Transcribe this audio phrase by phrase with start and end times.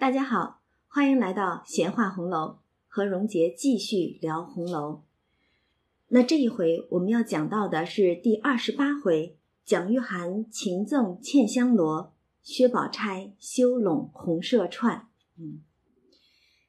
[0.00, 5.02] 大家好，欢迎来到闲话红楼，和荣杰继续聊红楼。
[6.08, 15.06] 那这一回我们要讲到的是第二十八回，蒋玉菡情赠茜香罗，薛宝钗修拢红麝串。
[15.38, 15.60] 嗯，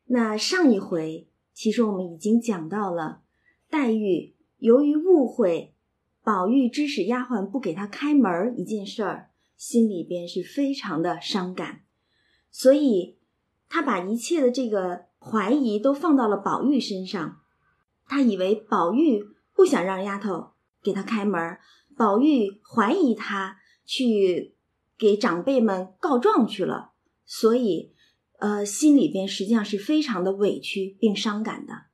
[0.08, 3.22] 那上一回其实我们已经讲到了，
[3.70, 5.74] 黛玉由于误会
[6.22, 11.86] 宝玉指使丫鬟不给她开门一件事儿，心里边是非常的伤感，
[12.52, 13.21] 所以。
[13.74, 17.40] 他把一切的这个怀疑都放到了宝玉身上，
[18.06, 19.24] 他以为宝玉
[19.56, 20.52] 不想让丫头
[20.84, 21.58] 给他开门，
[21.96, 24.56] 宝玉怀疑他去
[24.98, 26.92] 给长辈们告状去了，
[27.26, 27.94] 所以，
[28.40, 31.86] 呃，心里边实际上是非常的委屈并伤感的。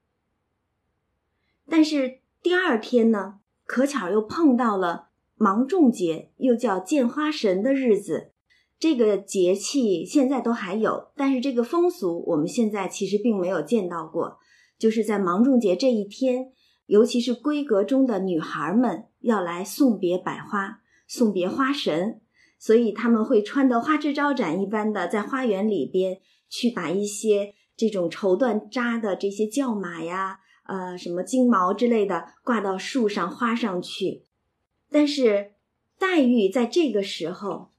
[1.70, 8.32] 但是第二天呢，可巧又碰到了芒种节，又叫见花神的日子。
[8.80, 14.38] 这个节气现在都还有，但是这个风俗我们现在其实并没有见到过。
[14.78, 16.52] 就是在芒种节这一天，
[16.86, 22.22] 尤其是闺阁中的女孩们要来送别百花，送别花神，
[22.60, 34.26] 所以他们会穿得花枝招展一般的，在花园里边去把一些这种绸缎扎的这些轿马呀，呃，什么金毛之类的挂到树上花上去。
[34.92, 35.54] 但是
[35.98, 37.72] 黛玉在这个时候。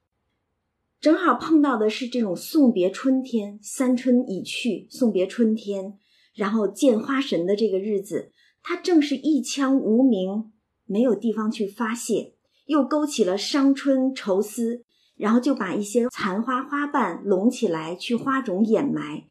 [1.01, 5.97] 正好碰到的是这种送别春天，三春已去，送别春天，
[6.35, 8.33] 然后见花神的这个日子，
[8.65, 10.51] 他正是一腔无名，
[10.87, 12.35] 没有地方去发泄，
[12.67, 14.83] 又勾起了伤春愁思，
[15.17, 19.23] 然后就把一些残花花瓣拢起来去花种掩埋。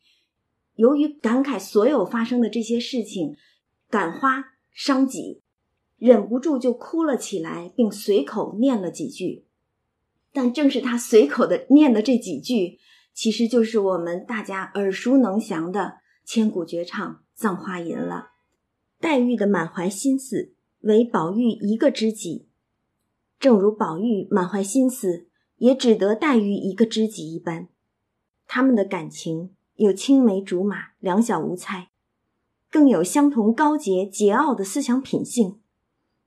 [0.76, 3.36] 由于感慨所有发生的这些事情，
[3.90, 5.42] 感花伤己，
[5.98, 9.47] 忍不住就哭了起来，并随口念了几句。
[10.38, 12.78] 但正是他随口的念的这几句，
[13.12, 18.34] 其实就是我们大家耳熟能详的千古绝唱《葬花吟》了。
[19.00, 22.47] 黛玉的满怀心思为宝玉一个知己，
[23.40, 27.70] 正如宝玉满怀心思也只得黛玉一个知己一般。
[28.46, 31.90] 他们的感情有青梅竹马、两小无猜，
[32.70, 35.59] 更有相同高洁桀骜的思想品性。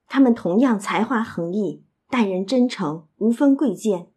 [0.09, 1.85] 他们同样才华横溢。
[2.11, 4.09] 待人真诚，无分贵贱，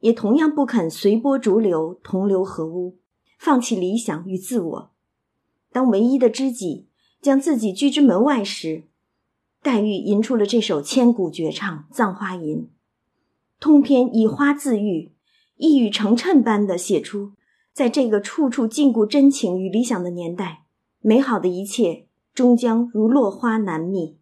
[0.00, 2.98] 也同样不肯随波逐流、同流合污，
[3.38, 4.90] 放弃理想与自我。
[5.72, 6.88] 当唯一的知己
[7.22, 8.84] 将自己拒之门外时，
[9.62, 12.58] 黛玉吟出了这首千古绝唱《葬花吟》，
[13.58, 15.12] 通篇以花自喻，
[15.56, 17.32] 一语成谶般的写出，
[17.72, 20.64] 在这个处处禁锢真情与理想的年代，
[21.00, 24.18] 美好的一切终将如落花难觅。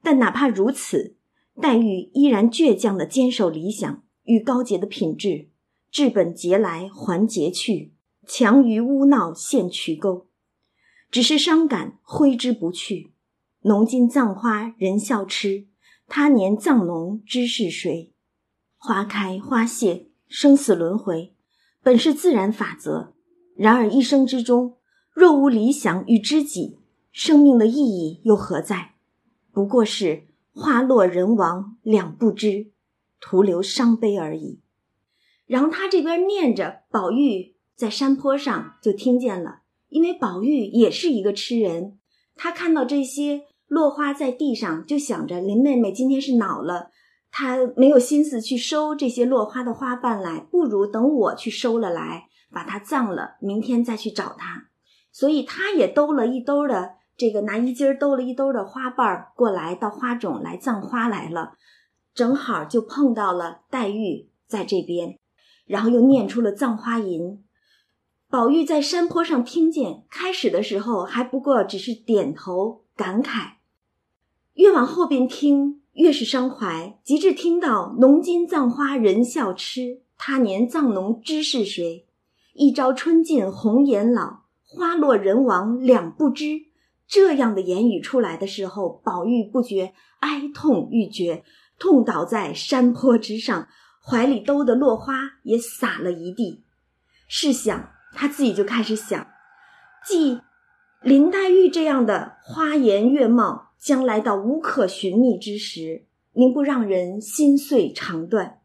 [0.00, 1.16] 但哪怕如此。
[1.60, 5.48] 黛玉依然倔强的坚守理想与高洁的品质，
[5.90, 7.92] 治本节来还节去，
[8.26, 10.28] 强于污闹陷渠沟。
[11.10, 13.12] 只是伤感挥之不去。
[13.62, 15.66] 浓尽葬花人笑痴，
[16.06, 18.12] 他年葬侬知是谁？
[18.76, 21.34] 花开花谢，生死轮回，
[21.82, 23.14] 本是自然法则。
[23.56, 24.76] 然而一生之中，
[25.12, 26.78] 若无理想与知己，
[27.10, 28.92] 生命的意义又何在？
[29.50, 30.27] 不过是。
[30.58, 32.72] 花落人亡两不知，
[33.20, 34.60] 徒留伤悲而已。
[35.46, 42.00] 然后他这边念着，宝玉在山坡上就听见了，因为宝玉也是一个痴人，
[42.34, 46.90] 他看到这些落花在地上，就想着林妹妹今天是恼了，
[47.30, 54.68] 她没有心思去收这些落花的花瓣来，不如等我去收了来，把它葬了，明天再去找她。
[55.12, 56.97] 所以他也兜了一兜的。
[57.18, 61.54] 这个拿衣襟兜了一兜的花瓣过来，到花种来葬花来了，
[62.14, 65.18] 正好就碰到了黛玉在这边，
[65.66, 67.22] 然后又念出了《葬花吟》。
[68.30, 73.54] 宝玉在山坡上听见，开始的时候还不过只是点头感慨，
[74.54, 82.06] 越往后边听越是伤怀，极至听到“农今葬花人笑痴，他年葬侬知是谁？
[82.54, 86.66] 一朝春尽红颜老，花落人亡两不知。”
[87.08, 91.42] 这样的言语出来的时候，宝玉不觉哀痛欲绝，
[91.78, 93.66] 痛倒在山坡之上，
[94.04, 96.64] 怀里兜的落花也洒了一地。
[97.26, 99.26] 试想，他自己就开始想：
[100.06, 100.40] 既
[101.02, 108.60] 林黛玉这样的花颜月貌，将来到无可寻觅之时，宁不让人心碎肠断？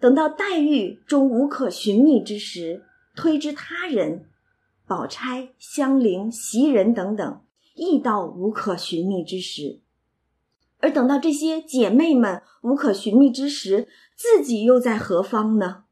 [0.00, 4.28] 等到黛玉终无可寻觅之时，推之他人，
[4.86, 7.40] 宝钗、香菱、袭人等等。
[7.74, 9.80] 亦到无可寻觅之时，
[10.78, 15.84] 而等到这些姐妹们无可寻觅之时，自己又在何方呢？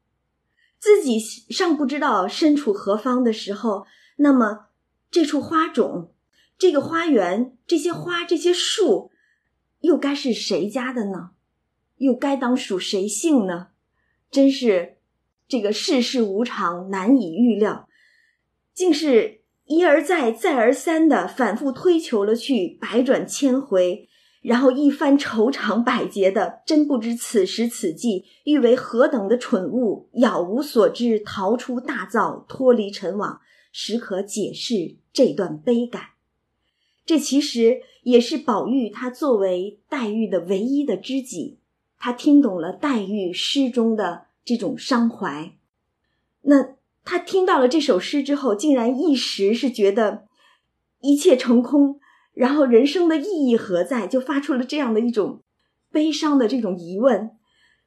[0.79, 3.85] 自己尚不知道身处何方的时候，
[4.17, 4.67] 那么
[5.11, 6.13] 这处花种、
[6.57, 9.11] 这个花园、这些花、这些树，
[9.79, 11.31] 又该是谁家的呢？
[11.97, 13.67] 又该当属谁姓呢？
[14.29, 14.97] 真是
[15.47, 17.87] 这个世事无常，难以预料，
[18.73, 24.07] 竟是一而再、再而三的反复推求了去，百转千回。
[24.41, 33.39] 然后一番愁肠百结的，真不知此时此际欲为何等的蠢物，杳无所知，逃出大灶，脱离尘网，
[33.71, 36.07] 实可解释这段悲感。
[37.05, 41.59] 这其实也是宝玉他作为黛玉的唯一的知己，
[41.97, 45.53] 他听懂了黛玉诗中的这种伤怀。
[46.41, 50.23] 那他听到了这首诗之后，竟然一时是觉得
[51.01, 51.99] 一切成空。
[52.33, 54.07] 然后人生的意义何在？
[54.07, 55.41] 就发出了这样的一种
[55.91, 57.29] 悲伤的这种疑问，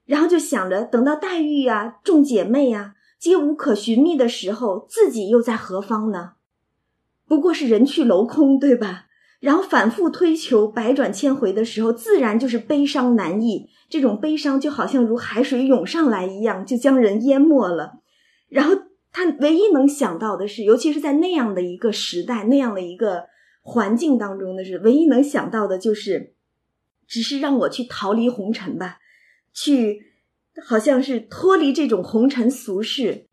[0.05, 6.35] 然后就想着等到黛玉呀、众姐妹呀皆无可寻觅的时候，自己又在何方呢？
[7.27, 9.07] 不过是人去楼空，对吧？
[9.41, 13.69] 然后反复推求、百转千回的时候，自然就是悲伤难抑。
[13.89, 17.99] 这种悲伤就好像如海水涌上来一样，就将人淹没了。
[18.49, 18.77] 然后
[19.17, 23.25] 他唯一能想到的是，尤其是在那样的一个时代，那样的一个。
[23.69, 26.35] 环境当中的是唯一能想到的，就是
[27.09, 28.99] 只是让我去逃离红尘吧，
[29.53, 30.03] 去
[30.65, 33.27] 好像是脱离这种红尘俗世，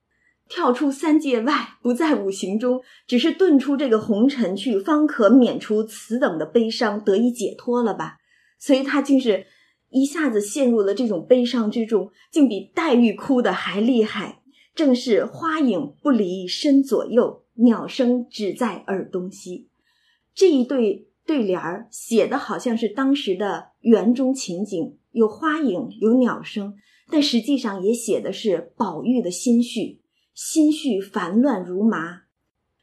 [0.50, 8.18] 跳出三界外，不在五行中，只是遁出这个红尘去，方可免除此等的悲伤，得以解脱了吧。
[8.58, 9.46] 所以他竟是
[9.92, 14.42] 一下子陷入了这种悲伤之中，竟比黛玉哭的还厉害。
[14.75, 19.70] 正是花影不离身左右，鸟声只在耳东西。
[20.34, 26.75] 这一对对联儿写的好像是当时的园中情景，有花影，有鸟声，
[27.10, 30.02] 但实际上也写的是宝玉的心绪，
[30.34, 32.24] 心绪烦乱如麻。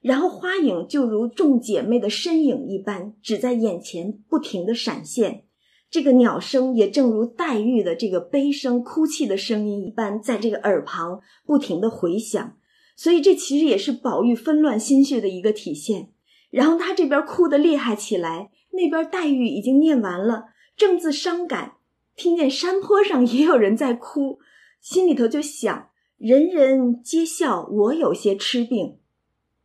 [0.00, 5.44] 然后花影就如众姐妹的身影一般，只在眼前不停的闪现。
[5.90, 12.56] 这个鸟声也正如黛玉的这个悲声哭泣的声音一般，在这个耳旁不停的回响。
[12.94, 16.10] 所以这其实也是宝玉纷乱心绪的一个体现。
[16.50, 20.46] 然后他这边哭得厉害起来，那边黛玉已经念完了，
[20.76, 21.74] 正自伤感，
[22.14, 24.38] 听见山坡上也有人在哭，
[24.80, 25.88] 心里头就想：
[26.18, 28.98] 人人皆笑我有些痴病，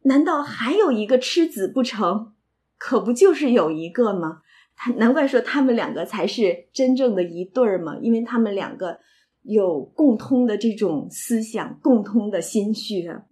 [0.04, 2.32] 难道还有一个痴子不成？
[2.78, 4.42] 可不就是有一个吗？
[4.76, 9.00] 他难怪说他们两个才是真正的一对儿嘛，因为他们两个
[9.44, 13.24] 有共通的这种思想，共通的心绪啊。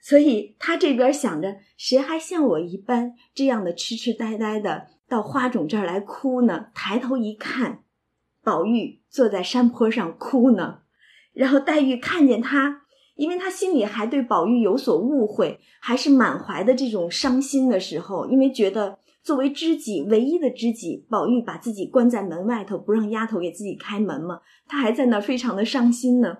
[0.00, 6.66] 所以他这边想着，谁还像我一般这样的痴痴呆呆的到花种这儿来哭呢？
[6.74, 7.84] 抬头一看，
[8.42, 10.80] 宝玉坐在山坡上哭呢。
[11.32, 12.82] 然后黛玉看见他，
[13.14, 26.38] 因为他心里还对宝玉有所误会，还是满怀的这种伤心的时候，因为觉得作为知己唯一的知己，宝玉把自己关在门外头，不让丫头给自己开门嘛，他还在那非常的伤心呢。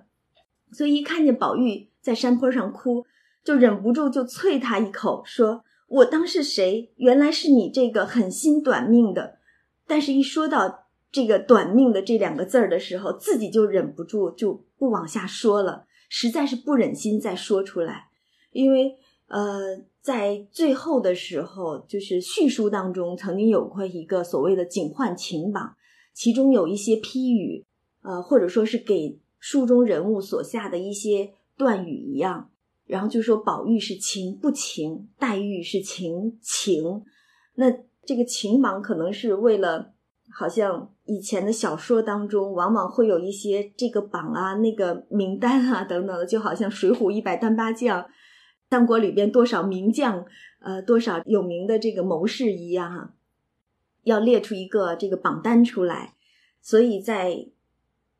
[0.70, 3.04] 所以一看见宝玉在山坡上哭。
[3.44, 6.94] 就忍不住就啐他一口，说：“我当是谁？
[6.96, 9.36] 原来是你这个狠心短命的。”
[9.86, 18.06] 但是，一说到这个“短命”的这两个字儿的时候，自己就忍不住就不往下说了，实在是不忍心再说出来。
[18.52, 18.96] 因为，
[19.28, 25.74] 呃，在最后的时候，就是序书当中曾经有过一个所谓的“警幻情榜”，
[26.12, 27.64] 其中有一些批语，
[28.02, 32.50] 呃，或者说是给书中人物所下的一些断语一样。
[32.86, 37.02] 然后就说宝玉是情不情，黛玉是情情。
[37.54, 37.72] 那
[38.04, 39.94] 这个情榜可能是为了，
[40.30, 48.04] 好像以前的小说当中，往往会有一些这个榜啊、那个名单啊等等的，就好像《水浒》一百单八将，
[48.74, 50.26] 三国里边多少名将，
[50.58, 53.14] 呃，多少有名的这个谋士一样哈，
[54.02, 56.14] 要列出一个这个榜单出来，
[56.60, 57.50] 所以在。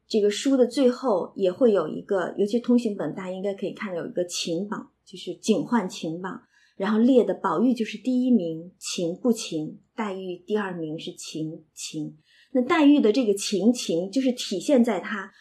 [0.07, 6.43] 这个书的最后也会有一个，尤其通行本，大家应该可以看到有一个情榜，就是警幻情榜，
[6.77, 12.19] 然后列的宝玉就是第一名，情不情；黛玉第二名是情情。
[12.53, 15.33] 那黛玉的这个情情，就是体现在她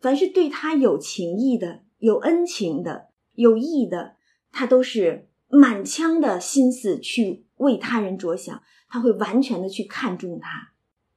[0.00, 4.16] 凡是对他有情意的、有恩情的、有义的，
[4.52, 10.72] 他都是满腔的心思去为他人着想，他会完全的去看重他。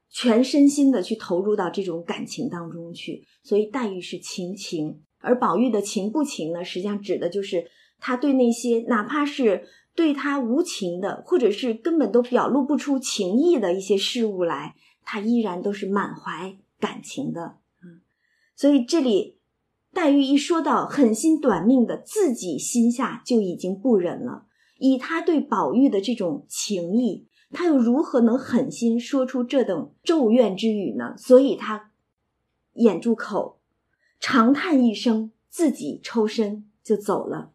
[0.09, 6.63] 全身心的去投入到这种感情当中去，所以黛玉是情情，而宝玉的情不情呢？
[6.63, 7.65] 实际上指的就是
[7.99, 17.57] 他对那些哪怕是对他无情的，或者是根本都表露不出情意的一些事物来，他依然都是满怀感情的。
[17.83, 18.01] 嗯，
[18.55, 19.39] 所以这里
[19.93, 24.47] 黛玉一说到狠心短命的，自己心下就已经不忍了。
[24.79, 31.13] 以他对宝玉的这种情谊，他又如何能狠心说出这等咒怨之语呢？
[31.17, 31.91] 所以，他
[32.73, 33.59] 掩住口，
[34.19, 37.51] 长叹一声，自己抽身就走了。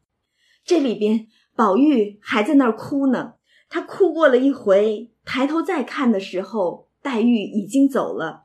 [0.65, 1.27] 这里边，
[1.57, 3.35] 宝玉还在那儿哭呢。
[3.69, 8.45] 他哭过了一回，抬头再看的时候，黛玉已经走了，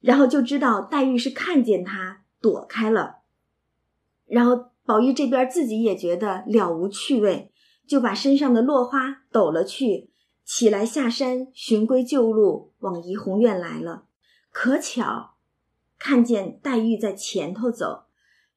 [0.00, 3.20] 然后就知道黛玉是看见他躲开了。
[4.26, 7.50] 然后宝玉这边自己也觉得了无趣味。
[7.86, 10.08] 就把身上的落花抖了去，
[10.42, 14.06] 起来下山寻归旧路，往怡红院来了。
[14.50, 15.34] 可巧，
[15.98, 18.04] 看见黛玉在前头走，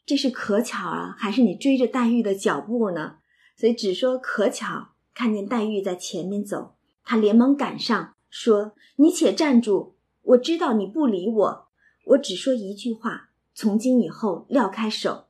[0.05, 3.17] 这是可巧啊，还是你追着黛玉的脚步呢？
[3.57, 11.67] 所以只说可巧，看见黛玉在前面走，他连忙赶上，说：“你且站住，我知道你不理我，
[12.05, 13.26] 我只说一句话，
[13.57, 15.25] 从今以后撂开手。”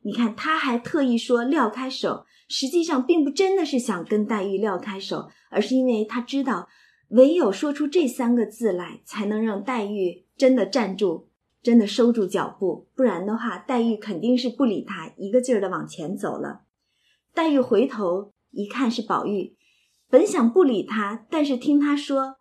[0.00, 2.24] 你看，他还特意说撂开手。
[2.48, 6.68] 实际上，并不真的是想跟黛玉撂开手，而是因为他知道，
[7.08, 11.28] 唯有说出这三个字来，才能让黛玉真的站住，
[11.60, 12.88] 真的收住脚步。
[12.94, 16.62] 不然的话，黛玉肯定是不理他，一个劲儿的往前走了。
[17.34, 19.56] 黛玉回头一看是宝玉，
[20.08, 22.36] 本想不理他，但是听他说，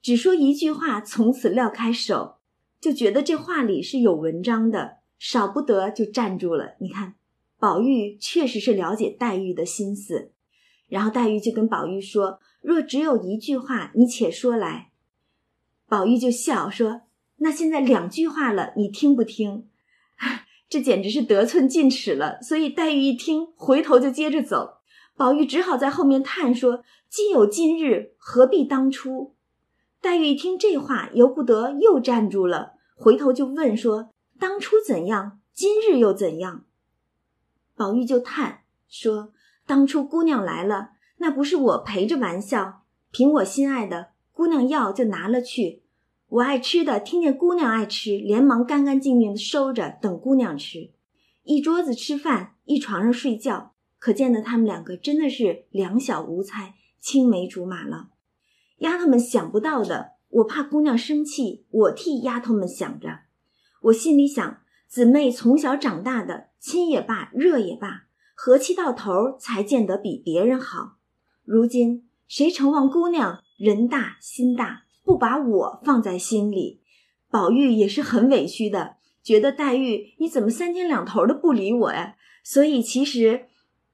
[0.00, 2.37] 只说一句话，从此撂开手，
[2.80, 6.76] 就觉得这话里是有文章的，少不得就站住了。
[6.80, 7.14] 你看。
[7.60, 10.30] 宝玉确实是了解黛玉的心思，
[10.86, 14.92] 然后黛玉就跟宝玉说：“若只有一句话，你且说来。”
[15.88, 17.00] 宝玉就笑说
[17.38, 19.66] ：“那现在两句话了，你听不听？”
[20.70, 22.40] 这简直是得寸进尺了。
[22.40, 24.74] 所以黛玉一听，回头就接着走。
[25.16, 29.34] 宝玉只好在后面叹说：“既有今日，何必当初？”
[30.00, 35.40] 黛玉一听这话，由不得又站住了，回头就问说：“当初怎样？
[35.52, 36.64] 今日又怎样？”
[37.74, 39.32] 宝玉就叹说
[39.66, 45.82] ：“当初姑娘来了，那不是我陪着玩笑，凭我心爱的姑娘要就拿了去。
[46.28, 50.90] 我爱吃的，听见姑娘爱吃，连忙干干净净的收着，等姑娘吃。
[51.42, 58.10] 一桌子吃饭，一床上睡觉，可见得他们两个真的是两小无猜，青梅竹马了。
[58.78, 63.20] 丫头们想不到的，我怕姑娘生气，我替丫头们想着。
[63.82, 64.58] 我心里想，
[64.88, 70.96] 姊妹从小长大的。”亲也罢，热也罢，和气到头才见得比别人好。
[71.44, 76.80] 如今谁承望姑娘人大心大，不把我放在心里？
[77.30, 82.16] 宝玉也是很委屈的，觉得黛玉你怎么三天两头的不理我呀？
[82.42, 83.46] 所以其实，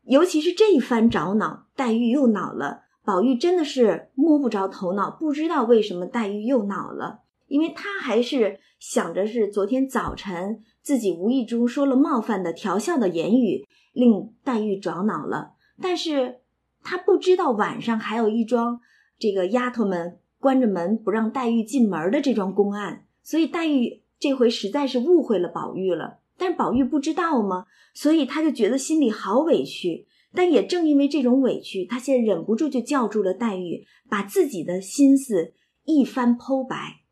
[0.05, 2.84] 尤其是这一番找恼，黛玉又恼了。
[3.05, 10.63] 宝玉真的是摸不着头脑，不知道为什么黛玉又恼了，因为他还是想着是昨天早晨。
[10.83, 15.53] 自己无意中说了冒犯的、调笑的言语，令黛玉着恼了。
[15.81, 16.41] 但是
[16.83, 18.81] 他不知道晚上还有一桩
[19.19, 26.19] 这个丫头们关着门不让黛玉进门的这桩公案，所以黛玉这回实在是误会了宝玉了。
[26.37, 27.65] 但宝玉不知道吗？
[27.95, 30.07] 所以他就觉得心里好委屈。
[30.35, 37.03] 但也正因为这种委屈，他现在忍不住就叫住了黛玉，把自己的心思一番剖白，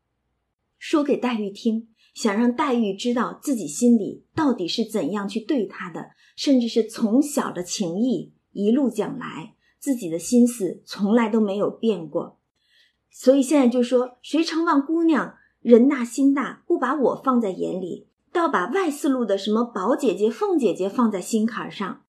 [0.77, 1.87] 说给黛玉听。
[2.13, 12.37] 想让黛玉知道自己心里到底是怎样去对她的，甚至是从小的情谊一路讲来，自己的心思从来都没有变过。
[13.09, 22.02] 所以现在就说，谁承望姑娘人大心大，不把我放在眼里，倒把外四路的什么宝姐姐、凤姐姐放在心坎上。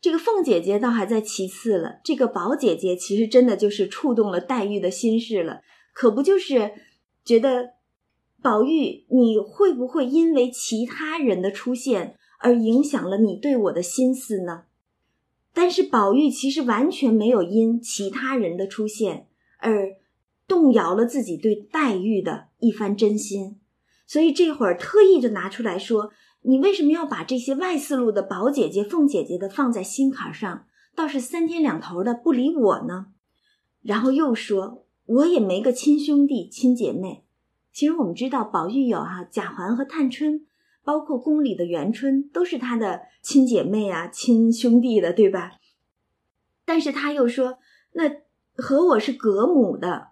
[0.00, 6.72] 这个凤姐姐倒还在其次了，这个宝姐姐其实真的就是触动了黛玉的心事了，可不就是
[7.24, 7.80] 觉得。
[8.42, 14.62] 宝玉，你会不会因为其他人的出现而影响了你对我的心思呢？
[15.52, 19.26] 但是宝玉其实完全没有因其他人的出现
[19.58, 19.94] 而
[20.48, 23.60] 动摇了自己对黛玉的一番真心，
[24.06, 26.10] 所以这会儿特意就拿出来说
[26.42, 33.06] ：“你为什么要把这些外四路的宝姐姐、凤姐姐的放在心坎上，倒是三天两头的不理我呢？”
[33.82, 37.24] 然后又说：“我也没个亲兄弟、亲姐妹。”
[37.72, 40.46] 其实我们知道，宝玉有哈贾环和探春，
[40.82, 45.52] 包括宫里的元春，都是他的亲姐妹啊、亲兄弟的，对吧？
[46.64, 47.58] 但是他又说，
[47.92, 48.10] 那
[48.56, 50.08] 和我是隔母的，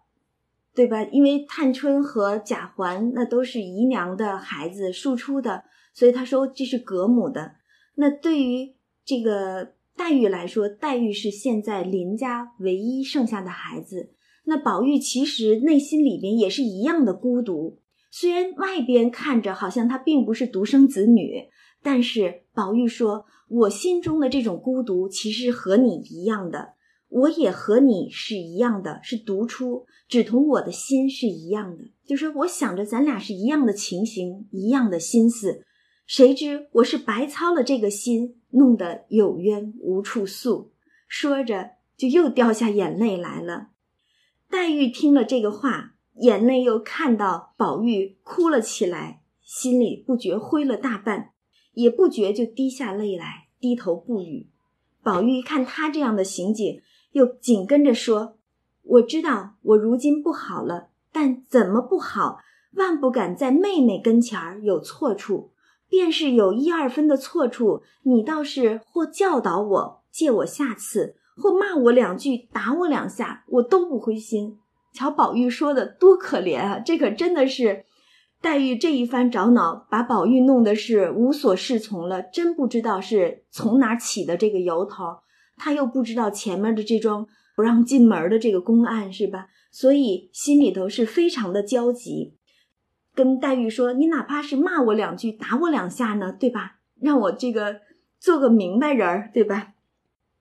[0.74, 1.02] 对吧？
[1.02, 5.64] 因为探春和贾环那都是姨娘的孩子庶出的，
[5.98, 7.56] 所以他说这是隔母的。
[7.96, 14.12] 那对于这个黛玉来说，黛玉是现在林家唯一剩下的孩子。
[14.44, 17.80] 那宝玉其实内心里边也是一样的孤独，
[18.12, 21.48] 虽然外边看着好像他并不是独生子女，
[21.82, 26.74] 但是宝玉说：“我心中的这种孤独，其实和你一样的，
[27.08, 31.82] 我也和你是一样的，是独出，只同我的心是一样的。
[32.06, 35.64] 就是我想着咱俩是一样的情形，一样的心思，
[36.08, 40.72] 谁知我是白操了这个心，弄得有冤无处诉。”
[41.06, 43.68] 说着，就又掉下眼泪来了。
[44.48, 51.32] 黛玉听了这个话，眼泪又看到宝玉哭了起来，心里不觉灰了大半，
[51.74, 54.48] 也不觉就低下泪来，低头不语。
[55.02, 56.80] 宝玉看他这样的行径，
[57.12, 58.38] 又紧跟着说
[58.82, 62.38] ：“我知道我如今不好了，但怎么不好，
[62.72, 65.52] 万不敢在妹妹跟前儿有错处。
[65.88, 74.58] 便是有一二分的错处，你倒是或教导我，借我下次。”或骂我两句，打我两下，我都不灰心。
[74.92, 76.80] 瞧宝玉说的多可怜啊！
[76.80, 77.84] 这可真的是
[78.42, 82.22] 黛玉这一番找恼，把宝玉弄得是无所适从了。
[82.22, 85.18] 真不知道是从哪起的这个由头，
[85.56, 89.46] 他又不知道前面的这桩不让进门的这个公案是吧？
[89.70, 92.34] 所以心里头是非常的焦急，
[93.18, 96.76] 跟黛玉说：“你哪怕是骂我两句，打我两下呢，对吧？
[97.00, 97.80] 让我这个
[98.20, 99.72] 做个明白人儿，对吧？”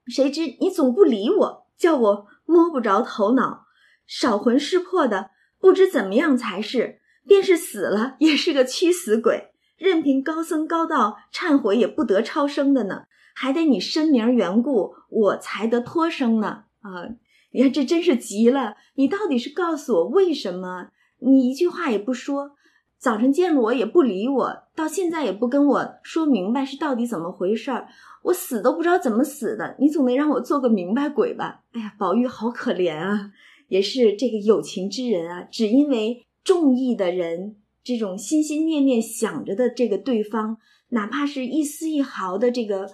[0.06, 3.66] 谁知你总不理我，叫我摸不着头脑，
[4.06, 7.00] 少魂失魄的，不知怎么样才是。
[7.26, 13.06] 便是死了，也是个屈死鬼，任凭高僧高道忏悔，也不得超生的呢。
[13.34, 16.66] 还得你申明缘故，我才得脱生呢。
[16.82, 17.10] 啊，
[17.54, 18.76] 你看这真是急了。
[18.94, 20.90] 你到底是告诉我为什么？
[21.20, 22.52] 你一句话也不说。
[23.00, 27.88] 早晨见了我也不理我，到现在也不跟我说明白是到底怎么回事儿，
[28.24, 29.76] 我死都不知道怎么死的。
[29.80, 31.64] 你总得让我做个明白鬼吧？
[31.74, 33.32] 哎呀，宝玉好可怜啊，
[33.68, 40.58] 也是这个有情之人啊，只因为中意的人，这种心心念念想着的这个对方，
[40.90, 42.90] 哪怕是一丝一毫的这个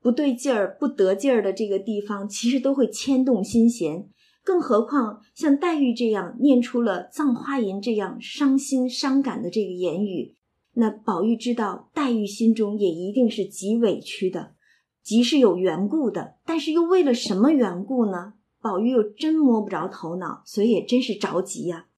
[0.00, 4.08] 不对劲儿、不得劲儿的这个地方，其实都会牵动心弦。
[4.48, 10.36] 更何况像黛玉这样念出了《葬花吟》这样伤心伤感的这个言语，
[10.72, 14.54] 那宝玉知道黛玉心中也一定是极委屈的，
[15.02, 16.36] 极是有缘故的。
[16.46, 18.32] 但是又为了什么缘故呢？
[18.62, 21.88] 宝玉又真摸不着头脑，所以也真是着急呀。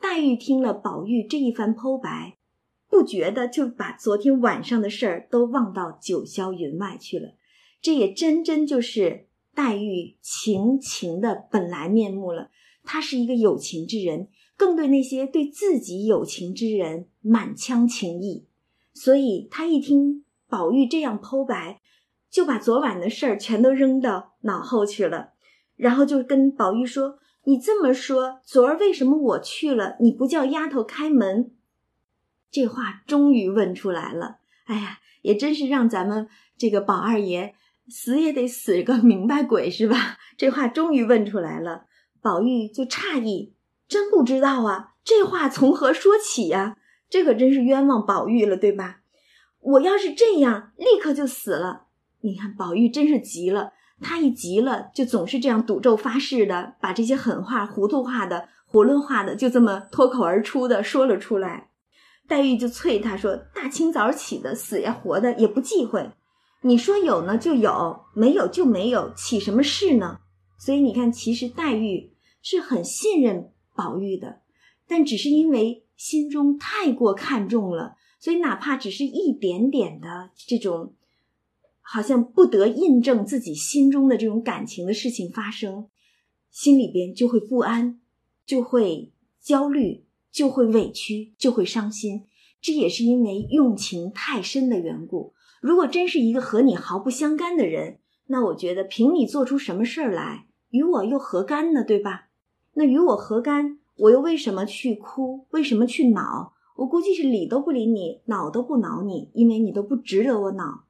[0.00, 2.36] 黛玉听了宝玉这一番剖白，
[2.88, 7.32] 不觉得就把昨天晚上的事儿都忘到九霄云外去了。
[7.82, 9.26] 这也真真就是。
[9.54, 12.50] 黛玉情情的本来面目了，
[12.84, 18.46] 他是一个有情之人，更对那些对自己有情之人满腔情意，
[18.94, 21.80] 所以他一听宝玉这样剖白，
[22.30, 25.32] 就把昨晚的事儿全都扔到脑后去了，
[25.76, 31.52] 然后就跟宝玉说：“你这么说，昨儿为什么我去了，你不叫丫头开门？”
[32.50, 37.54] 这话终于问出来了，哎呀，也真是让咱们这个宝二爷。
[37.90, 40.18] 死也得死个 明白鬼是吧？
[40.38, 41.86] 这话终于问出来了，
[42.22, 43.54] 宝玉就诧异，
[43.88, 46.76] 真不知道啊，这话从何说起呀？
[47.10, 49.00] 这可真是冤枉宝玉了，对吧？
[49.60, 51.88] 我要是这样，立刻就死了。
[52.20, 61.70] 你看，宝玉真是急了，他一急了，就总是这样赌咒发誓的，把这些狠话、糊涂话的、囫囵话的，就这么脱口而出的说了出来。
[62.28, 66.10] 黛玉就催他说：“大清早起的，死呀活的也不忌讳。”
[66.62, 70.20] 你说有呢就有，没有就没有，起什么事呢？
[70.58, 74.42] 所以你看，其实黛玉是很信任宝玉的，
[74.86, 80.94] 但只是因为心中太过看重了，所以哪怕只是一点点的这种，
[81.80, 85.88] 好像不得印证自己心中的这种感情的事情发生，
[86.50, 87.98] 心里边就会不安，
[88.44, 92.26] 就会焦虑，就会委屈，就会伤心。
[92.60, 95.32] 这也是因为用情太深的缘故。
[95.60, 101.84] 如果真是一个和你毫不相干的人，那我觉得凭你做出什么事儿来，与我又何干呢？
[101.84, 102.28] 对吧？
[102.74, 103.78] 那与我何干？
[103.96, 105.46] 我又为什么去哭？
[105.50, 106.54] 为什么去恼？
[106.76, 110.84] 我估计是理都不理你，恼都不恼你，因为你都不值得我恼。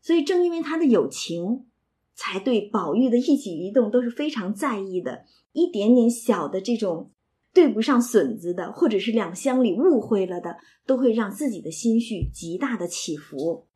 [0.00, 1.66] 所以正因为他的友情，
[2.14, 5.26] 才对宝玉的一举一动都是非常在意的。
[5.52, 7.12] 一点点小的这种
[7.54, 13.66] 对不上笋子的，或者是两厢里误会了的，都会让自己的心绪极大的起伏。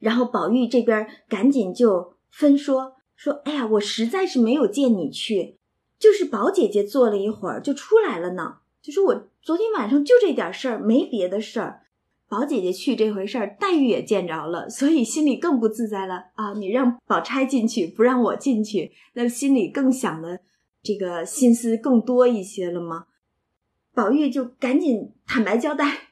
[0.00, 5.58] 然后宝玉这边赶紧就分说说，哎呀，我实在是没有见你去，
[5.98, 8.56] 就是宝姐姐坐了一会儿就出来了呢。
[8.82, 11.82] 就说我昨天晚上就这点事儿，没别的事儿。
[12.28, 16.52] 宝姐姐去这回事儿，黛玉也见着了，所以心里更不自在了啊！
[16.54, 20.40] 你让宝钗进去，不让我进去，那心里更想的
[20.80, 23.06] 这个心思更多一些了吗？
[23.92, 26.09] 宝玉就赶紧坦白交代，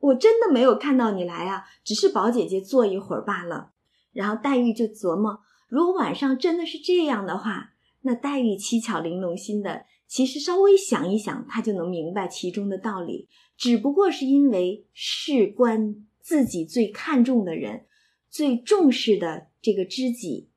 [0.00, 3.72] 我真的没有看到你来啊，只是宝姐姐坐一会儿罢了。”
[4.12, 13.28] 然后黛玉就琢磨，如果晚上真的是这样的话，那黛玉七巧玲珑心的，其实稍微想一想，她就能明白其中的道理。
[13.56, 17.86] 只不过是因为事关自己最看重的人，
[18.28, 20.48] 最重视的这个知己，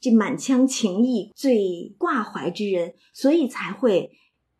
[0.00, 4.12] 这满腔情意最挂怀之人，所以才会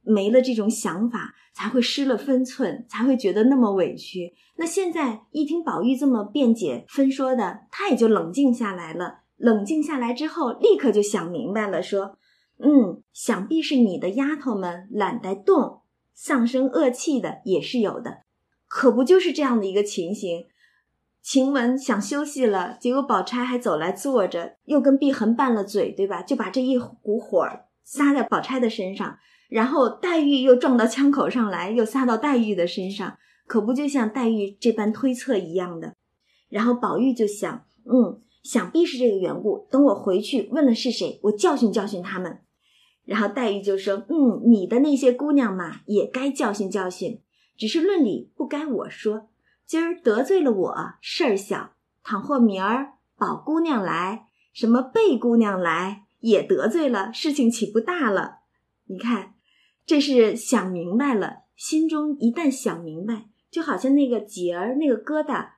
[0.02, 4.34] 没了这种想法，才会失了分寸，才会觉得那么委屈。
[4.56, 9.20] 那现在一听宝玉这么辩解分说的，他也就冷静下来了。
[9.38, 12.18] 冷静下来之后，立刻就想明白了，说
[12.60, 15.80] ：“嗯，想必是你的丫头们懒得动。”
[16.12, 18.24] 丧生恶气的也是有的，
[18.68, 20.44] 可不就是这样的一个情形？
[21.22, 26.20] 晴雯想休息了，结果宝钗还走来坐着，又跟碧痕拌了嘴，对吧？
[26.22, 27.46] 就把这一股火
[27.82, 35.94] 撒在宝钗的身上，然后黛玉又撞到枪口上来，又撒到黛玉的身上，可不就像黛玉这般推测一样的？
[36.48, 39.66] 然后宝玉就想，嗯，想必是这个缘故。
[39.70, 42.40] 等我回去问了是谁，我教训教训他们。
[43.04, 47.20] 然后黛玉就说：“嗯，你的那些姑娘嘛，也该教训教训，
[47.56, 49.28] 只是论理不该我说。
[49.64, 58.38] 今儿得罪了我，事儿小；倘或明儿宝姑娘来，什么贝姑娘来，也得罪了，事情岂不大了？
[58.88, 59.34] 你看，
[59.86, 65.52] 这是想明白了，心中一旦想明白，就好像那个结儿那个疙瘩，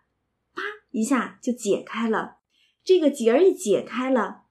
[0.54, 2.36] 啪一下就解开了。
[2.84, 4.42] 这个结儿一解开了，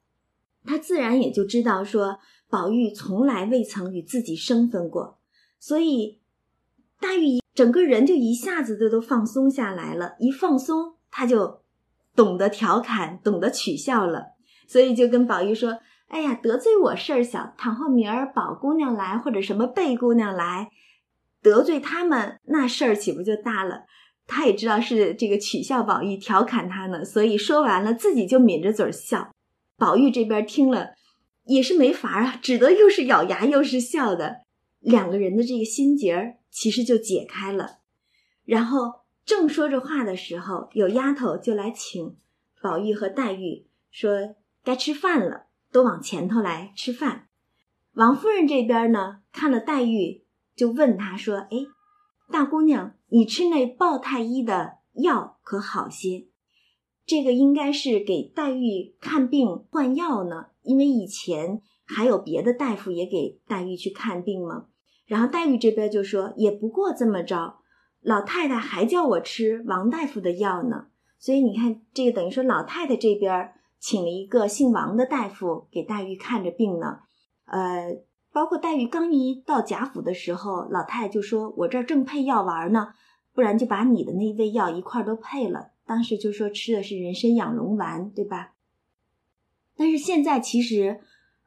[0.66, 5.20] 他自然也就知道说。”宝玉从来未曾与自己生分过，
[5.60, 6.22] 所以
[6.98, 10.16] 黛玉一整个人就一下子的都放松下来了。
[10.18, 11.60] 一放松，他就
[12.16, 14.28] 懂得调侃，懂得取笑了。
[14.66, 20.70] 所以就跟宝玉说：“哎呀，得罪我事儿小，倘或明儿宝姑娘来，或者什么贝姑娘来，
[21.42, 23.86] 得罪他们，那事儿岂不就大了？”
[24.26, 27.06] 他也知道是这个取笑宝玉，调侃他呢。
[27.06, 29.32] 所以说完了，自己就抿着嘴儿笑。
[29.78, 30.96] 宝玉这边听了。
[31.50, 34.42] 也是没法啊，只得又是咬牙又是笑的，
[34.82, 37.78] 两个人的这个心结儿其实就解开了。
[38.44, 42.18] 然后正说着话的时候，有丫头就来请
[42.62, 47.28] 宝玉和黛玉说该吃饭了，都往前头来吃饭。
[47.94, 50.26] 王夫人这边呢，看了黛玉，
[50.56, 51.66] 就问她说：“哎，
[52.32, 56.28] 大姑娘，你吃那鲍太医的药可好些？
[57.06, 64.66] 这个应该是给黛玉看病换药呢。”因为以前还有别的大夫也给黛玉去看病嘛，
[65.06, 67.60] 然后黛玉这边就说也不过这么着，
[68.02, 70.88] 老太太还叫我吃王大夫的药呢，
[71.20, 77.00] 所以你看这个等于说老太太这边请了一个姓王的大夫给黛玉看着病呢，
[77.46, 82.94] 呃，包括黛玉刚一到贾府的时候，老太太就说我这儿正配药丸呢，
[83.34, 88.54] 不然就把你的那味药一块儿都配了，当时就说吃的是人参养荣丸，对吧？
[89.76, 91.02] 但是现在其实，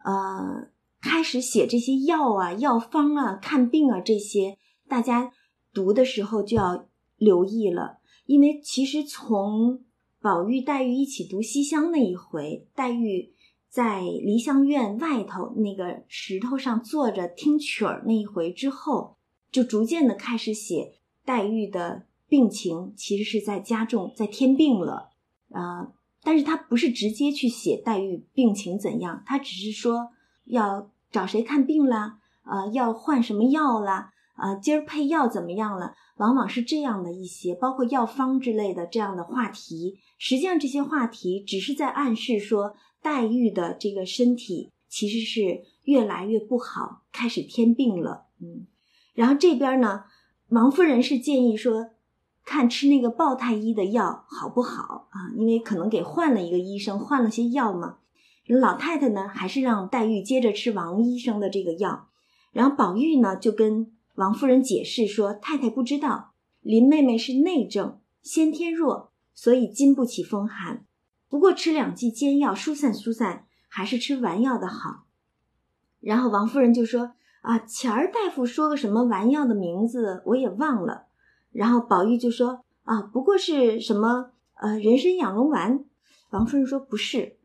[0.05, 0.69] 呃，
[1.03, 4.57] 开始写这些药啊、药方啊、看病啊这些，
[4.89, 5.33] 大家
[5.75, 9.83] 读的时候就要留意了，因为其实从
[10.21, 13.33] 宝玉、黛玉一起读西厢那一回，黛玉
[13.69, 19.17] 在梨香院外头那个石头上坐着听曲儿那一回之后，
[19.51, 20.93] 就逐渐的开始写
[21.25, 25.11] 黛玉的病情，其实是在加重，在添病了，
[25.51, 25.93] 啊。
[26.23, 30.11] 但是他不是直接去写黛玉病情怎样，他只是说
[30.45, 35.95] 要找谁看病啦，啊，要换什么药啦，啊，今儿配药怎么样了？
[36.17, 39.99] 往往是这样的一些，包括药方之类的这样的话题。
[40.19, 48.27] 实际上，这些话题只是在暗示说，黛玉的这个身体其实是越来越不好，开始添病了。
[48.41, 48.67] 嗯，
[49.15, 50.05] 然后这边呢，
[50.49, 51.91] 王夫人是建议说。
[52.43, 55.31] 看吃那个鲍太医的药好不好啊？
[55.37, 57.99] 因为可能给换了一个医生，换了些药嘛。
[58.49, 62.09] 老太太呢，还是让黛玉接着吃王医生的这个药。
[62.51, 70.85] 然后宝玉呢，就跟王夫人解释说：“太太不知道，林妹妹是内症，先天弱，所以经不起风寒。
[71.29, 75.05] 不过吃两剂煎药疏散疏散，还是吃丸药的好。”
[76.01, 81.07] 然后王夫人就说：“啊，前儿大夫说个什么丸药的名字，我也忘了。”
[81.53, 85.85] 然后宝玉就说：“啊，不过是什么呃人参养荣丸。”
[86.31, 87.37] 王夫人说：“不是。”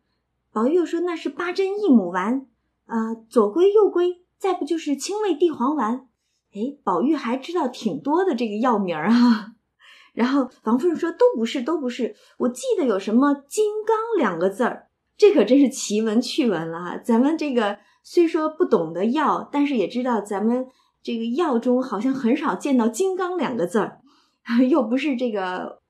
[0.52, 2.48] 宝玉又说：“那是八珍益母丸，
[2.86, 6.08] 啊，左归右归，再不就是清胃地黄丸。”
[6.56, 9.52] 哎，宝玉还知道挺多的这个药名儿啊。
[10.16, 12.16] 然后王夫人说：“都不是，都不是。
[12.38, 14.88] 我记得有什么金刚两个字儿，
[15.18, 16.98] 这可真是奇闻趣闻了哈。
[16.98, 20.66] 咱们这个虽说不懂得药，但是也知道咱们。”
[21.04, 24.02] 这个药中好像很少见到“金刚”两个字儿，
[24.68, 25.84] 又不是这个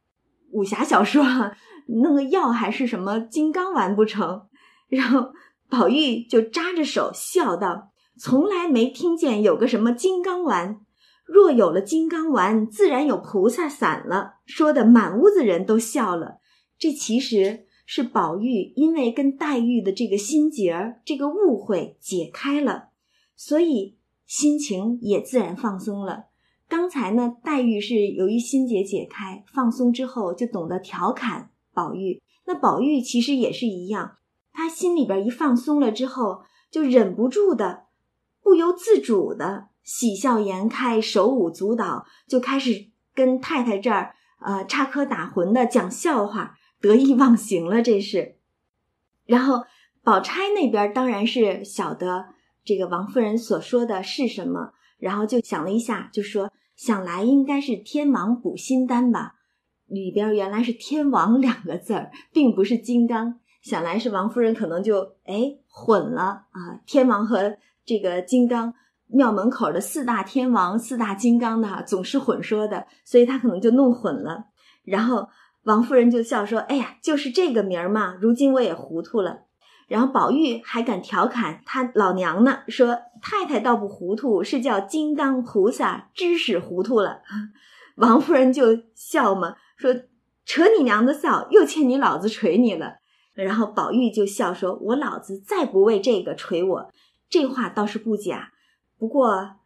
[0.51, 1.23] 武侠小说，
[1.87, 4.47] 弄个药还是什么金刚丸不成？
[4.89, 5.31] 然后
[5.69, 10.81] 宝玉就扎着手笑道：“从来没听见有个什么金刚丸。
[11.25, 16.37] 若有了金刚丸，自然有菩萨伞了。”说的满屋子人都笑了。
[16.77, 22.89] 这其实是宝玉因为跟黛玉的这个心结儿、这个误会解开了，
[23.35, 26.25] 所以心情也自然放松了。
[26.67, 32.21] 刚才呢，黛玉是由于心结解开、放松之后，就懂得调侃宝玉。
[32.45, 34.17] 那宝玉其实也是一样，
[34.53, 37.84] 他心里边一放松了之后，就忍不住的、
[38.45, 47.81] 不由自主的喜笑颜开、手舞足蹈，就开始跟太太这儿呃插科打诨的讲笑话，得意忘形了。
[47.81, 48.35] 这是。
[49.25, 49.63] 然后
[50.03, 52.27] 宝钗那边当然是晓得
[52.63, 54.73] 这个王夫人所说的是什么。
[54.99, 59.37] 然后就想了一下，就说想来应该是天王补心丹吧，
[59.87, 63.39] 里边原来是天王两个字儿，并不是金刚。
[63.63, 68.73] 想来是王夫人可能就哎混了啊，天王和这个金刚，
[69.07, 74.45] 庙门口的四大天王、四大金刚的哈，总是混说的，所以他可能就弄混了。
[74.83, 75.29] 然后
[75.63, 79.41] 王夫人就笑说：“哎呀，就是这个名儿嘛，如今我也糊涂了。”
[79.87, 87.21] 然后宝玉还敢调侃他老娘呢，说太太倒不糊涂，是叫金刚菩萨知识糊涂了。
[87.97, 89.93] 王夫人就笑嘛，说
[90.43, 92.95] 扯你娘的臊，又欠你老子捶你了。
[93.35, 96.91] 然后宝玉就笑说：“我老子再不为这个捶我，
[97.29, 98.53] 这话倒是不假。
[98.97, 99.57] 不过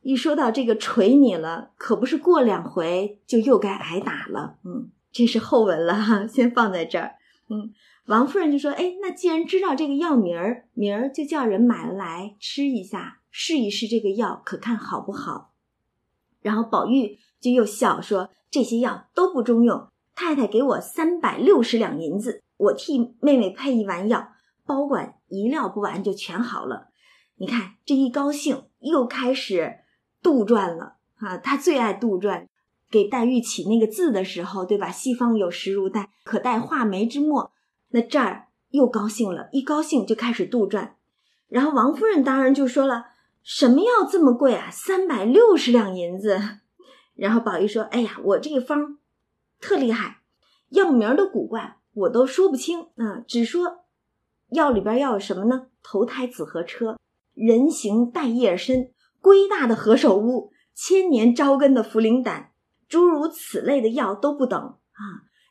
[0.00, 4.58] 一说到这个捶你了，可不是过两回就又该挨打了。
[4.64, 7.16] 嗯，这是后文了哈，先放在这儿。
[7.48, 7.72] 嗯。”
[8.06, 15.52] 王夫人就说：“哎，那既然知道这个药名儿，明儿就叫人买了来吃一下，试一试这个药，可看好不好？”
[16.42, 24.32] 然后宝玉就又笑说：“这些药都不中用，太太给我三百六十两银子，我替妹妹配一丸药，
[24.66, 26.89] 保管一料不完就全好了。
[27.40, 29.78] 你看这一高兴，又开始
[30.22, 31.38] 杜撰了啊！
[31.38, 32.46] 他最爱杜撰，
[32.90, 34.90] 给黛玉起那个字的时候，对吧？
[34.90, 37.50] 西方有时如黛，可待画眉之墨。”
[37.92, 40.90] 那这儿又高兴了，一高兴就开始杜撰，
[41.48, 43.06] 然后王夫人当然就说了
[43.42, 44.68] ：“什么药这么贵啊？
[44.70, 46.38] 三百六十两银子。”
[47.16, 48.98] 然后宝玉说：“哎呀，我这个方
[49.62, 50.18] 特厉害，
[50.68, 53.86] 药名都古怪，我都说不清啊，只说
[54.50, 55.68] 药里边要有什么呢？
[55.82, 56.98] 投胎紫河车，
[57.40, 62.52] 人形带叶参，龟大的何首乌，千年招根的茯苓胆，
[62.88, 65.00] 诸如此类的药都不等啊！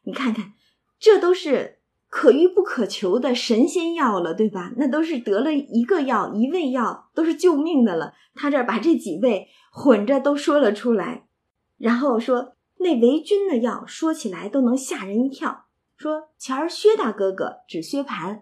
[0.03, 0.53] 你看看，
[0.99, 1.77] 这都是。”
[2.11, 4.71] 可遇不可求的神仙药了，对吧？
[4.77, 8.15] 那都是得了一个药，一味药都是救命的了。
[8.33, 11.27] 他这儿把这几味混着都说了出来，
[11.77, 15.65] 然后说那为君的药说起来都能吓人一跳。
[15.97, 18.39] 说前儿薛大哥哥指薛蟠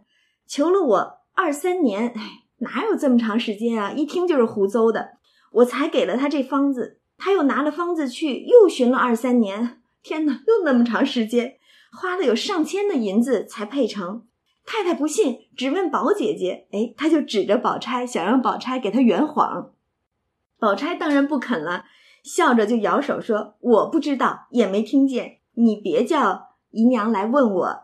[0.48, 3.92] 求了我二三年，哎，哪有这么长时间啊？
[3.92, 5.18] 一听就是胡诌的。
[5.52, 9.82] 我才给了他这方子，他又拿了方子去，又寻了二三年。
[10.04, 11.58] 天哪，又那么长时间。
[11.92, 14.26] 花了有上千的银子才配成，
[14.66, 16.68] 太太不信，只问宝姐姐。
[16.72, 19.72] 哎，他就指着宝钗，想让宝钗给他圆谎。
[20.60, 21.86] 宝钗当然不肯了，
[22.24, 25.38] 笑着就摇手说：“我不知道，也没听见。
[25.54, 27.80] 你别叫姨娘来问我。”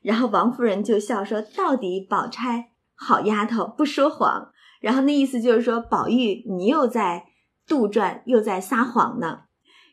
[0.00, 2.71] 然后王夫人就笑说：“到底宝钗
[3.02, 7.26] 好丫头，不说谎。”然后那意思就是说，宝玉你又在
[7.66, 9.42] 杜撰，又在撒谎呢。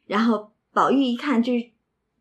[0.05, 1.73] 然后宝玉一看这。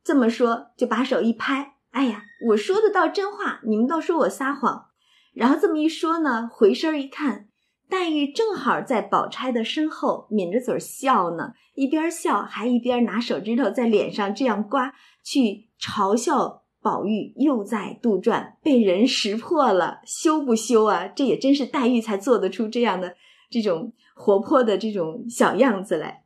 [0.04, 4.86] 这么说，就把手一拍，哎呀，我说的倒真话，你们倒说我撒谎。
[5.34, 7.48] 然后这么一说呢，回身一看，
[7.90, 21.08] 黛玉正好在宝钗的身后抿着嘴笑呢，一边笑还一边拿手指头在脸上这样刮，去嘲笑宝玉又在杜撰，被人识破了，羞不羞啊？
[21.08, 23.14] 这也真是黛玉才做得出这样的
[23.50, 26.22] 这种活泼的这种小样子来。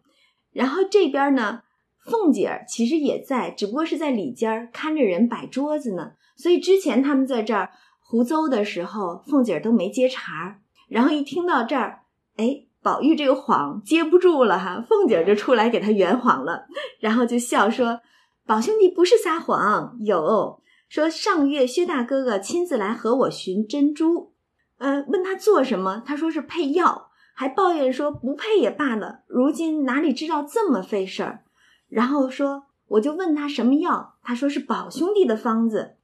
[0.52, 1.62] 然后这边呢？
[2.04, 6.14] 凤姐儿其实也在，只不过是在里间儿看着人摆桌子呢。
[6.36, 10.58] 所以之前他们在这儿胡诌的时候，凤姐儿都没接茬儿。
[10.88, 12.00] 然后一听到这儿，
[12.36, 16.66] 哎，宝玉这个谎接不住了哈，凤姐儿就出来给他圆谎了，
[16.98, 18.00] 然后就笑说
[18.44, 24.32] ：“宝兄弟不是撒谎，有说上月薛大哥哥亲自来和我寻珍珠，
[24.78, 31.44] 呃，问他做什么，他说是配药，还抱怨说不配也罢了，如今哪里知道这么费事儿。”
[31.88, 35.94] 然后说，我就问他什么药，他说是宝兄弟的方子。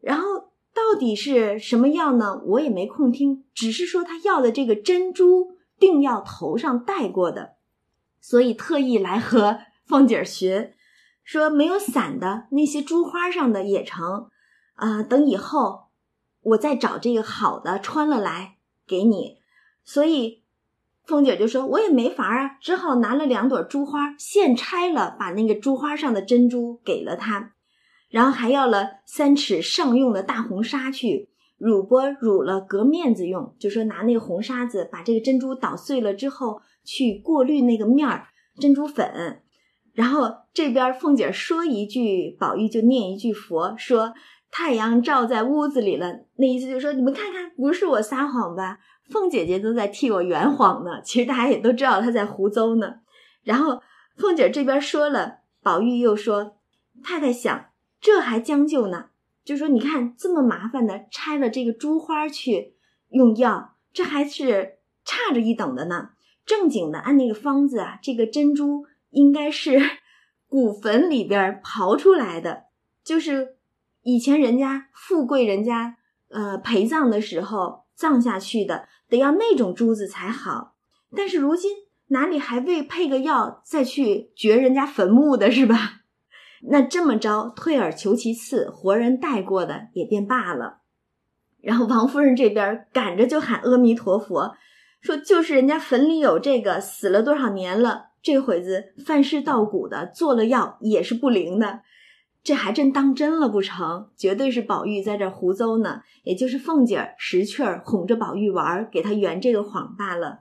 [0.00, 2.40] 然后到底是什么药呢？
[2.46, 7.56] 我也没空听，只是说他要的这个珍珠定要头上戴过的，
[8.20, 10.74] 所以特意来和凤姐儿学。
[11.24, 14.28] 说没有伞的那些珠花上的也成，
[14.74, 15.86] 啊，等以后
[16.42, 19.38] 我再找这个好的穿了来给你。
[19.82, 20.42] 所以
[21.06, 27.52] 凤姐就说：“我也没法啊，只好拿了两朵珠花现拆了，把那个珠花上的珍珠给了他，
[28.08, 39.40] 然后还要了三尺上用的大红纱去乳钵乳了隔面子用，就说拿那个红沙子把这个珍珠捣碎了之后去过滤那个面儿珍珠粉。”
[39.94, 44.12] 然后这边凤姐说一句，宝玉就念一句佛，说
[44.50, 48.80] 太阳照在屋子里了，那意思就是说你们看看，不是我撒谎吧？
[49.08, 51.00] 凤姐姐都在替我圆谎呢。
[51.04, 52.96] 其实大家也都知道她在胡诌呢。
[53.44, 53.82] 然后
[54.16, 56.56] 凤姐这边说了，宝玉又说，
[57.02, 57.66] 太太想
[58.00, 59.06] 这还将就呢，
[59.44, 62.74] 就说你看这么麻烦的拆了这个珠花去
[63.10, 66.10] 用药，这还是差着一等的呢。
[66.44, 68.86] 正经的按那个方子啊，这个珍珠。
[69.14, 69.80] 应该是
[70.46, 72.64] 古坟里边刨出来的，
[73.02, 73.56] 就是
[74.02, 75.96] 以前人家富贵人家
[76.28, 80.74] 呃陪葬的时候葬下去的，得要那种珠子才好。
[81.16, 81.72] 但是如今
[82.08, 86.02] 哪里还为配个药再去掘人家坟墓的是吧？
[86.70, 90.80] 那这么着退而求其次，活人带过的也便罢了。
[91.60, 94.54] 然后王夫人这边赶着就喊阿弥陀佛，
[95.00, 98.10] 说就是人家坟里有这个，死了多少年了。
[98.24, 101.82] 这会子犯事稻谷的做了药也是不灵的，
[102.42, 104.08] 这还真当真了不成？
[104.16, 110.38] 绝对是宝玉在这胡诌呢，也就是凤姐儿识趣儿哄着宝玉玩，给他圆这个谎罢了。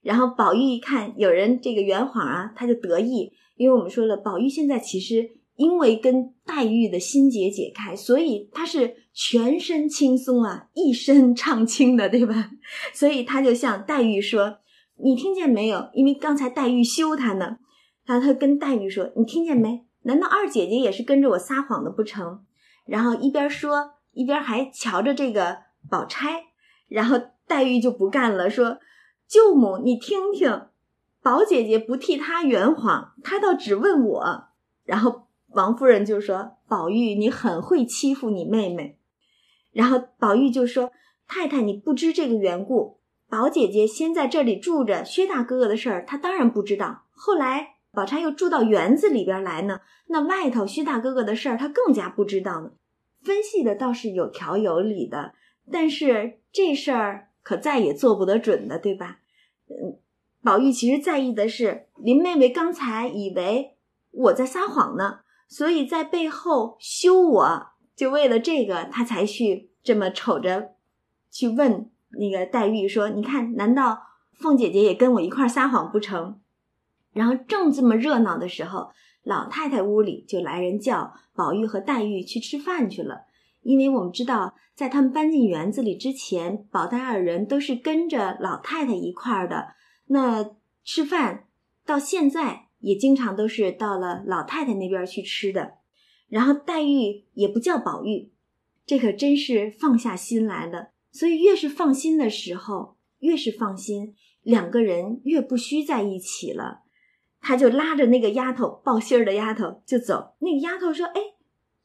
[0.00, 12.52] 然后宝玉一看有人这个圆谎啊，他就得意，因为我们说了，宝玉现在其实因为跟黛玉的心结解开，所以他是全身轻松啊，一身畅轻的，对吧？
[12.94, 14.60] 所以他就向黛玉说。
[14.98, 15.90] 你听见没有？
[15.92, 17.58] 因为刚才黛玉羞他呢，
[18.04, 19.84] 然后他跟黛玉说：“你听见没？
[20.02, 22.44] 难道二姐姐也是跟着我撒谎的不成？”
[22.86, 25.58] 然后一边说一边还瞧着这个
[25.90, 26.44] 宝钗，
[26.88, 28.78] 然后黛玉就不干了，说
[29.28, 30.68] ：“舅母，你听听，
[31.22, 34.44] 宝姐姐不替她圆谎，她倒只问我。”
[34.84, 38.98] 然后王夫人就说：“宝玉，你很会欺负你妹妹。”
[39.72, 40.92] 然后宝玉就说
[41.28, 42.95] ：“太太，你不知这个缘故。”
[43.28, 47.02] 宝姐姐先在这里住着，薛大哥哥的事儿她当然不知道。
[47.10, 52.70] 后来宝钗又住到园子里边来呢，那外头薛大哥哥的事儿她更加不知道呢。
[53.22, 55.34] 分析的倒是有条有理的，
[55.72, 59.18] 但是这事儿可再也做不得准的，对吧？
[59.68, 59.98] 嗯，
[60.42, 63.76] 宝玉其实在意的是林妹妹刚才以为
[64.12, 70.74] 我在撒谎呢，所以在背后羞我，就为了这个他才去这么瞅着
[71.30, 71.90] 去问。
[72.18, 74.02] 那个黛玉说：“你看，难道
[74.34, 76.40] 凤姐姐也跟我一块撒谎不成？”
[77.12, 78.90] 然后正这么热闹的时候，
[79.22, 83.22] 老太太屋里就来人叫宝玉和黛玉去吃饭去了。
[83.62, 89.74] 因为我们知道，在他们搬进园子里之前，宝黛二人都是跟着老太太一块儿的。
[90.06, 90.50] 那
[90.84, 91.46] 吃饭
[91.84, 95.78] 到现在也经常都是到了老太太那边去吃的。
[96.28, 98.30] 然后黛玉也不叫宝玉，
[98.84, 100.90] 这可真是放下心来了。
[101.16, 106.80] 所以越是放心的时候，越是放心，两个人越不需在一起了。
[107.40, 110.34] 他就拉着那个丫头报信儿的丫头就走。
[110.40, 111.20] 那个丫头说：“哎，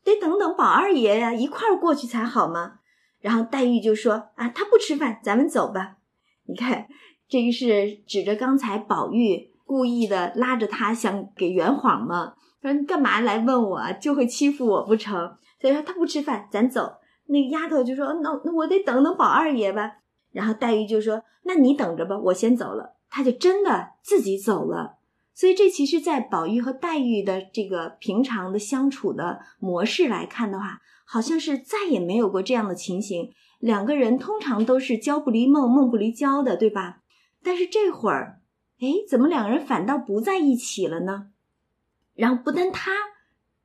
[0.04, 2.80] 得等等宝二爷呀，一块儿过去才好吗？”
[3.22, 5.96] 然后黛玉就说：“啊，他不吃饭，咱们走吧。”
[6.46, 6.88] 你看，
[7.30, 12.34] 这个是指着刚才宝玉故意的拉着他想给圆谎吗？
[12.62, 15.38] 说你干嘛来问我，就会欺负我不成？
[15.62, 16.96] 所以说他不吃饭，咱走。
[17.32, 20.00] 那个丫头就说：“那那我得等等宝二爷吧。”
[20.32, 24.98] 然后黛玉就说：“那你等着吧，我先走了。”她就真的自己走了。
[25.34, 33.32] 所以这其实，在宝玉和黛玉的这个平常的相处的模式来看的话，好像是再也没有过这样的情形。
[33.60, 37.00] 两个人通常都是交不离梦，梦不离交的，对吧？
[37.42, 38.42] 但是这会儿，
[38.82, 41.28] 哎，怎么两个人反倒不在一起了呢？
[42.14, 42.92] 然后不但他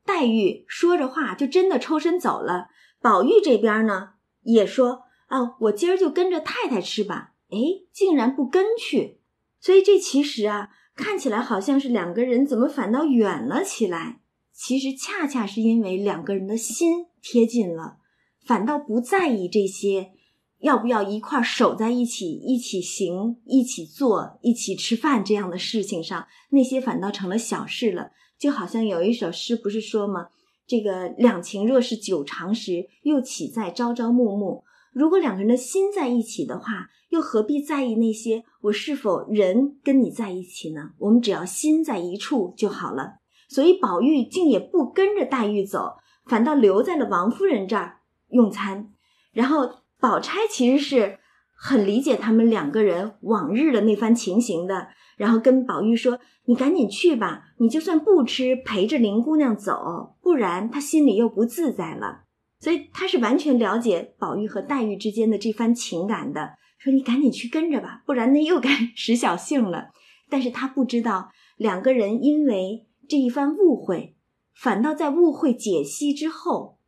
[0.05, 2.68] 黛玉说着话，就真的抽身走了。
[3.07, 7.34] 宝玉这边呢，也说啊，我今儿就跟着太太吃吧。
[7.50, 7.57] 哎，
[7.92, 9.20] 竟然不跟去，
[9.61, 14.22] 所以这其实啊，看起来好像是两个人怎么反倒远了起来？
[14.52, 17.98] 其实恰恰是因为两个人的心贴近了，
[18.44, 20.11] 反倒不在意这些
[20.59, 28.11] 要不要一块守在一起、一起行、一起做、一起吃饭这样的事情上，那些反倒成了小事了。
[28.36, 30.26] 就好像有一首诗不是说吗？
[30.66, 34.64] 这个两情若是久长时，又岂在朝朝暮暮？
[34.92, 40.90] 如果两个人的心在一起的话，又何必在意那些我是否人跟你在一起呢？
[40.98, 43.18] 我们只要心在一处就好了。
[43.48, 48.00] 所以宝玉竟也不跟着黛玉走，反倒留在了王夫人这儿
[48.30, 48.92] 用餐。
[49.32, 51.18] 然后宝钗其实是
[51.57, 62.24] 很理解他们两个人往日的那番情形的，然后跟宝玉说：“你赶紧去吧，你就算不吃，陪着林姑娘走，不然她心里又不自在了。”
[62.61, 69.90] 所以他是完全了解宝玉和黛玉之间的这番情感的，说：“你赶紧去跟着吧，不然那又该 使小性了。”
[70.28, 74.16] 但是他不知道，两个人因为这一番误会，
[74.54, 76.78] 反倒在误会解析之后，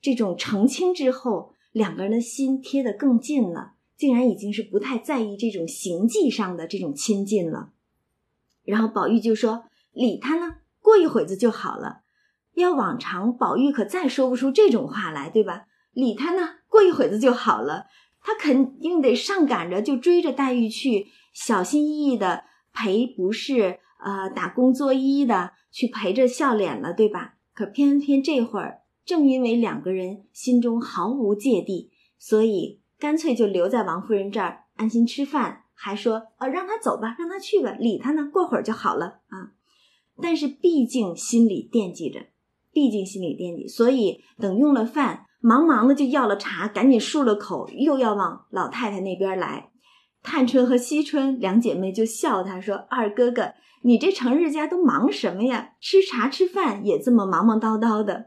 [0.00, 7.72] 这种澄清之后，两个人的心贴得更近了，竟然已经是不太在意这种形迹上的这种亲近了。
[8.64, 12.00] 然后宝玉就说：“理他呢，过一会子就好了。”
[12.56, 15.66] 要往常，宝玉可再说不出这种话来，对吧？
[15.92, 17.88] 理他呢，过一会子就好了。
[18.22, 22.44] 他肯定得上赶着就追着黛玉去，小心翼翼的。
[22.72, 27.34] 陪不是呃打工作揖的去陪着笑脸了，对吧？
[27.52, 39.52] 可偏偏这会儿正因为两个人心中毫无芥蒂，所以干脆就留在王夫人这儿安心吃饭，还说呃让他走吧，让他去吧，理他呢，过会儿就好了啊。
[40.22, 42.26] 但是毕竟心里惦记着，
[42.72, 49.70] 毕竟心里惦记，所以等用了饭，忙忙的就要了茶，赶紧漱了口，又要往老太太那边来。
[50.22, 55.70] 探春和惜春两姐妹就笑她说：“二哥哥，你这成日家都忙什么呀？
[55.80, 58.26] 吃茶吃饭也这么忙忙叨叨的。”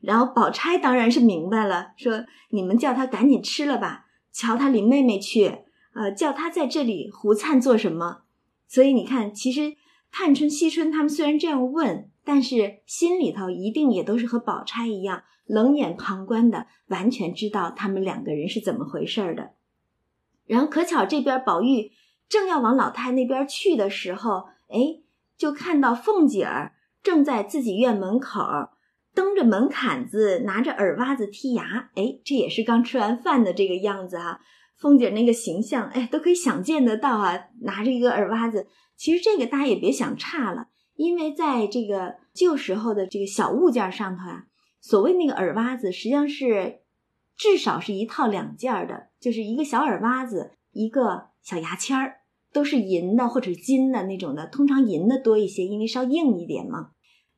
[0.00, 4.03] 然后宝钗当然是明白了，说：“你们叫他赶紧吃了吧，
[4.34, 5.60] 瞧他领妹妹去，
[5.94, 8.22] 呃，叫他在这里胡灿做什么？”
[8.68, 9.76] 所以你看，其实
[10.10, 19.52] 探春、惜春他们虽然这样问，但是心里头一定也都是和宝钗一样冷眼旁观的，完全知道他们两个人是怎么回事的。
[20.46, 21.92] 然后可巧这边宝玉
[22.28, 25.00] 正要往老太那边去的时候，哎，
[25.38, 28.40] 就看到凤姐儿正在自己院门口
[29.14, 31.90] 蹬着门槛子，拿着耳挖子剔牙。
[31.94, 34.40] 哎，这也是刚吃完饭的这个样子哈。
[34.76, 38.66] 凤姐那个形象，哎，都可以想见得到啊，拿着一个耳挖子。
[38.96, 44.44] 其实这个大家也别想差了，因为在这个旧时候的这个小物件上头啊，
[44.80, 46.80] 所谓那个耳挖子，实际上是。
[47.36, 52.18] 至少是一套两件的，就是一个小耳挖子，一个小牙签儿，
[52.52, 56.90] 都是银的或者金的那种的，通常银的多一些，因为稍硬一点嘛。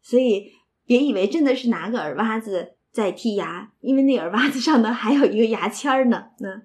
[0.03, 0.51] 所以
[0.87, 6.28] 别以为真的是拿个耳挖子在剔牙，因为那耳挖子上呢还有一个牙签儿呢。
[6.39, 6.62] 那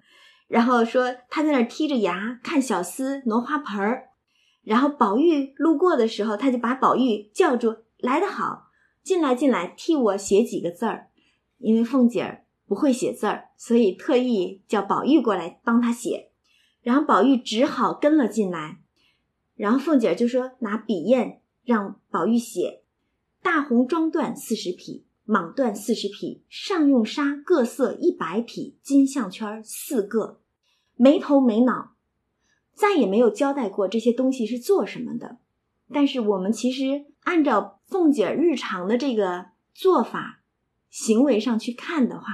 [0.47, 4.09] 然后说他在那儿剔着牙，看小厮挪花盆儿，
[4.63, 8.67] 然后宝玉路过的时候，他就把宝玉叫住，来得好，
[9.03, 11.07] 进来进来，替我写几个字儿，
[11.57, 12.45] 因为凤姐儿。
[12.67, 16.32] 不会写字儿，所以特意叫宝玉过来帮他写，
[16.82, 18.80] 然后宝玉只好跟了进来。
[19.55, 22.80] 然后凤姐就说：“拿笔砚让宝玉写，
[23.41, 30.39] 大红装缎四十匹，蟒缎四十匹，上用纱各色一百匹，金项圈四个，
[30.95, 31.95] 没头没脑，
[32.73, 35.39] 再也没有交代过这些东西是做什么的。
[35.93, 40.43] 但是我们其实按照凤姐日常的这个做法、
[40.89, 42.25] 行为上去看的话。”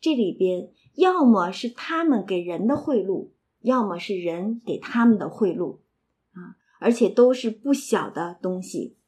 [0.00, 3.30] 这里边要么是他们给人的贿赂，
[3.62, 5.78] 要么是人给他们的贿赂，
[6.32, 8.98] 啊，而且都是不小的东西，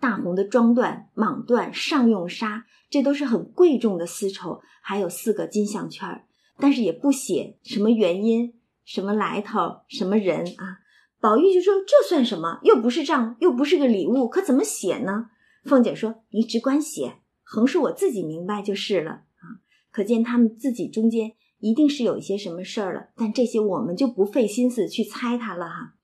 [0.00, 6.24] 大红的装缎、蟒缎、上用纱，这都是很贵重的丝绸，还有四个金项圈儿
[6.56, 10.80] 但是也不写什么原因、什么来头、什么人啊。
[11.20, 12.60] 宝玉就说：“这算什么？
[12.62, 15.26] 又不是账，又不是个礼物，可怎么写呢？”
[15.64, 19.60] 凤姐说：“你只管写，横竖我自己明白就是了啊。”
[19.92, 25.94] 可见他们自己中间一定是有一些什么事儿了，但这些我们就不费心思去猜他了哈。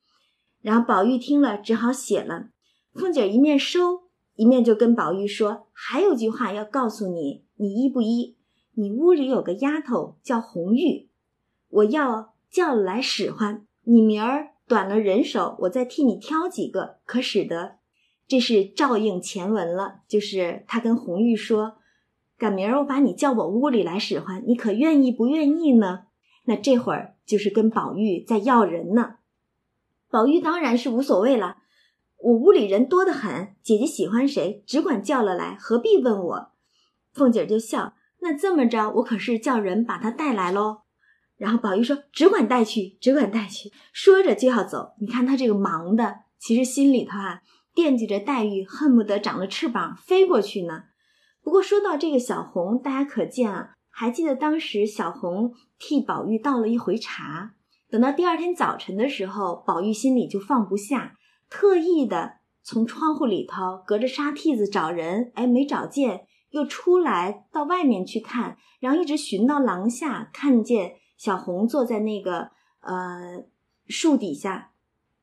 [0.61, 2.49] 然后宝玉听了，只好写了。
[2.97, 8.36] 凤姐一面收，一面就跟宝玉说：“还有句话要告诉你，你依不依？
[8.74, 11.09] 你屋里有个丫头叫红玉，
[11.68, 13.66] 我要叫来使唤。
[13.84, 17.76] 你明儿短了人手，我再替你挑几个，可使得？
[18.26, 21.76] 这是照应前文了，就是他跟红玉说。”
[22.38, 26.03] 赶明儿我把你叫我屋里来使唤，你可愿意不愿意呢？
[26.44, 29.14] 那这会儿就是跟宝玉在要人呢。
[30.11, 31.57] 宝玉当然是无所谓了，
[32.27, 36.51] 我屋里人多得很，姐姐喜欢谁，只管叫了来，何必问我？
[37.12, 40.79] 凤姐就笑，那这么着，我可是叫人把她带来喽。
[41.37, 44.95] 然后宝玉说：“只管带去，只管带去。”说着就要走。
[44.99, 50.83] 你看他这个忙的，其实心里头啊惦记着黛玉，恨不得长了翅膀飞过去呢。
[51.45, 57.53] 不过说到这个小红，大家可见啊，还记得当时小红替宝玉倒了一回茶。
[57.89, 61.14] 等到第二天早晨的时候，宝玉心里就放不下，
[61.49, 73.44] 特意的从窗户里头隔着沙屉子找人，哎，没找见，又出来到外面去看，然后一直寻到廊下，看见小红坐在那个呃
[73.86, 74.72] 树底下，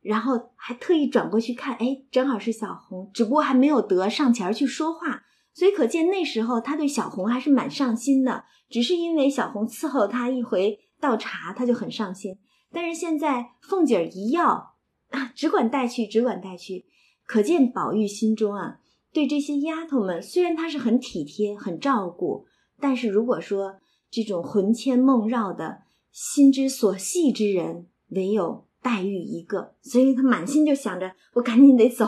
[0.02, 12.40] 然后还特意转过去看，哎，正好是小红，只不过还没有得上前去说话，所以可见那时候他对小红还是蛮上心的，只是因为小红伺候他一回倒茶，他就很上心。
[12.72, 14.73] 但是现在凤姐儿一要
[15.14, 16.86] 啊，只管带去，只管带去，
[17.28, 18.80] 可见宝玉心中啊，
[19.14, 22.48] 对这些丫头们虽然他是很体贴、很照顾，
[22.80, 23.76] 但是如果说
[24.10, 32.08] 这种魂牵梦绕的心之所系之人，唯有黛玉一个，所以他满心就想着，我赶紧得走，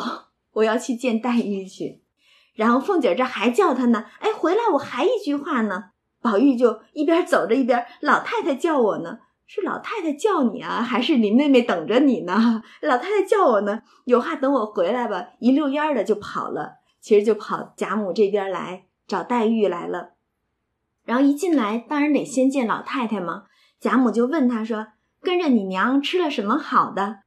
[0.53, 2.01] 我要去见黛玉去。
[2.55, 5.91] 然后凤姐儿这还叫他呢，哎，回来我还一句话呢。
[6.21, 9.19] 宝玉就一边走着一边，老太太叫我呢。
[9.47, 12.63] 是老太太叫你啊，还是你妹妹等着你呢？
[12.81, 15.29] 老太太叫我呢，有话等我回来吧。
[15.39, 20.13] 一溜烟儿的就跑了，其实就跑贾母这边来找黛玉来了。
[21.03, 23.43] 然后一进来，当然得先见老太太嘛。
[23.79, 24.87] 贾母就问他说
[25.21, 27.19] ：“跟着你娘吃了什么好的？”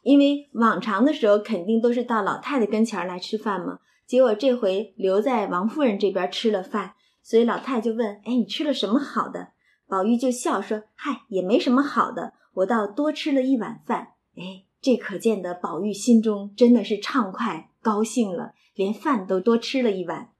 [0.00, 9.48] 因为往常的时候肯定都是到老太太跟前来吃饭嘛，结果这回留在王夫人这边吃了饭，所以老太太就问：“哎，你吃了什么好的？”
[9.90, 14.12] 宝玉就笑说：“嗨，也没什么好的，我倒多吃了一碗饭。
[14.36, 20.30] 哎，这可见得宝玉心中真的是畅快高兴了，连饭都多吃了一碗。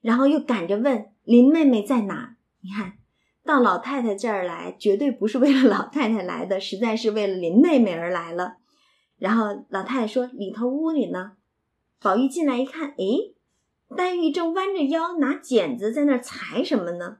[0.00, 2.36] 然后又赶着问林妹妹在哪？
[2.62, 2.94] 你看
[3.44, 8.56] 到老太太这儿来，绝对不是为了老太太来的，实在是为了林妹妹而来了。
[9.18, 11.32] 然后老太太说：里头屋里呢。
[12.00, 17.18] 宝玉进来一看，哎，黛玉正弯着腰拿剪子在那儿裁什么呢？”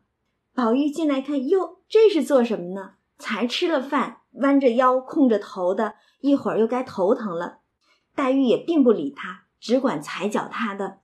[0.55, 2.93] 宝玉进来看，哟，这是做什么呢？
[3.19, 7.59] 才吃了饭，弯着腰，空着头的，一会儿又该头疼了。
[8.15, 11.01] 黛玉也并不理他，只管踩脚他的。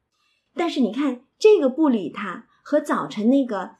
[0.54, 3.72] 但是你看，这个不理他，和早晨那个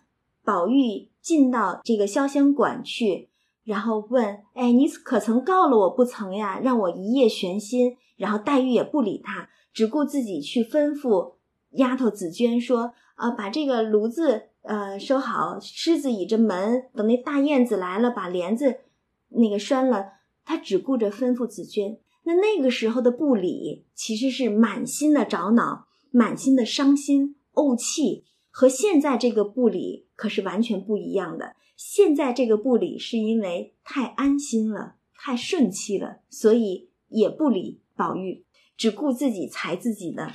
[0.44, 3.28] 宝玉进到这个潇湘馆去，
[3.62, 6.58] 然后问：“哎，你可曾告了我不曾呀？
[6.58, 11.34] 让我一夜悬心。”然后黛玉也不理他，只顾自己去吩咐
[11.70, 18.80] 丫头紫娟说：“啊，把这个炉子。”呃，收好，狮子倚着门，等那大燕子来了，把帘子
[19.28, 20.12] 那个拴了。
[20.44, 21.98] 他只顾着吩咐紫娟。
[22.24, 31.56] 那那个时候的不理，其实是满心的着恼，满心的伤心怄气，和现在这个不理可是完全不一样的。
[31.74, 38.44] 现在这个不理是因为太安心了，太顺气了，所以也不理宝玉，
[38.76, 40.30] 只顾自己裁自己的。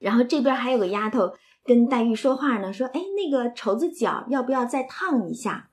[0.00, 1.34] 然后这边还有个丫头。
[1.68, 5.68] 跟黛玉说话呢，说：“哎，那个绸子角要不要再烫一下？”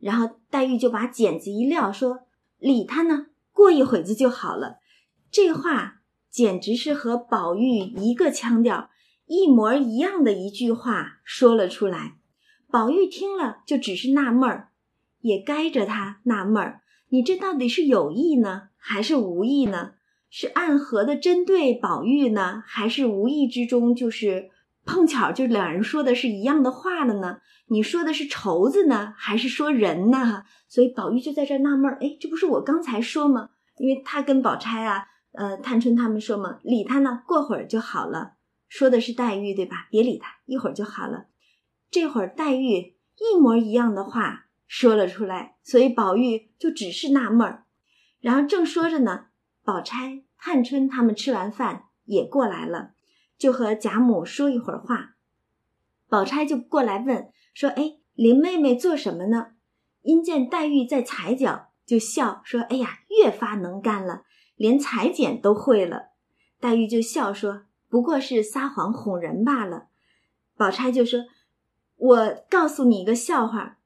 [0.00, 2.22] 然后黛玉就把剪子一撂，说
[2.58, 4.78] ：“理他呢，过一会子就好了。”
[5.30, 8.90] 这话简直是和宝玉一个腔调，
[9.26, 12.16] 一模一样的一句话说了出来。
[12.68, 14.70] 宝玉听了就只是纳闷儿，
[15.20, 19.92] 也该着他纳闷儿：你这到底是有意呢，还是无意呢？
[20.28, 24.49] 是暗合的针对宝玉呢，还是无意之中就是？
[24.84, 30.44] 碰巧就两人说的是一样的话了呢，你说的是绸子呢，还是说人呢？
[30.68, 33.50] 所以宝玉就在这纳闷儿，哎，这不是我刚才说吗？
[33.78, 38.34] 因为他跟宝钗啊，呃，探春他们说嘛，理他呢，过会儿就好了。
[38.68, 39.88] 说的是黛玉对吧？
[39.90, 41.26] 别理他，一会儿就好了。
[41.90, 47.64] 这会儿黛玉一模一样的话说了出来，所以宝玉就只是纳闷儿。
[48.20, 49.26] 然后正说着呢，
[49.64, 52.92] 宝钗、探春他们吃完饭也过来了。
[53.40, 55.14] 就和贾母说一会儿话，
[56.10, 59.52] 宝钗就过来问说：“哎，林妹妹做什么呢？”
[60.04, 64.24] 因见黛玉在裁脚，就笑说：“哎呀，越发能干了，
[64.56, 66.10] 连裁剪都会了。”
[66.60, 69.86] 黛玉就笑说：“不过是撒谎哄人罢了。”
[70.54, 71.20] 宝钗就说
[71.96, 73.78] ：“我告诉你一个笑话，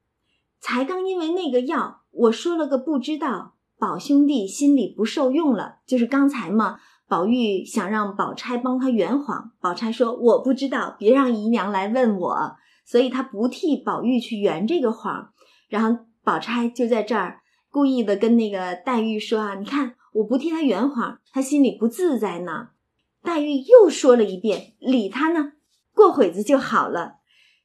[0.59, 15.33] 才刚因为那个药，我说了个不知道，宝兄弟心里不受用了，就是刚才嘛。”宝玉想让宝钗帮他圆谎，宝钗说：“我不知道，别让姨娘来问我。”所以他不替宝玉去圆这个谎。
[15.69, 17.41] 然后宝钗就在这儿
[17.71, 22.69] 故意的跟那个黛玉说：“啊，你看我不替他圆谎，他心里不自在呢。”
[23.23, 25.53] 黛玉又说了一遍：“理他呢，
[25.95, 27.17] 过会子就好了。”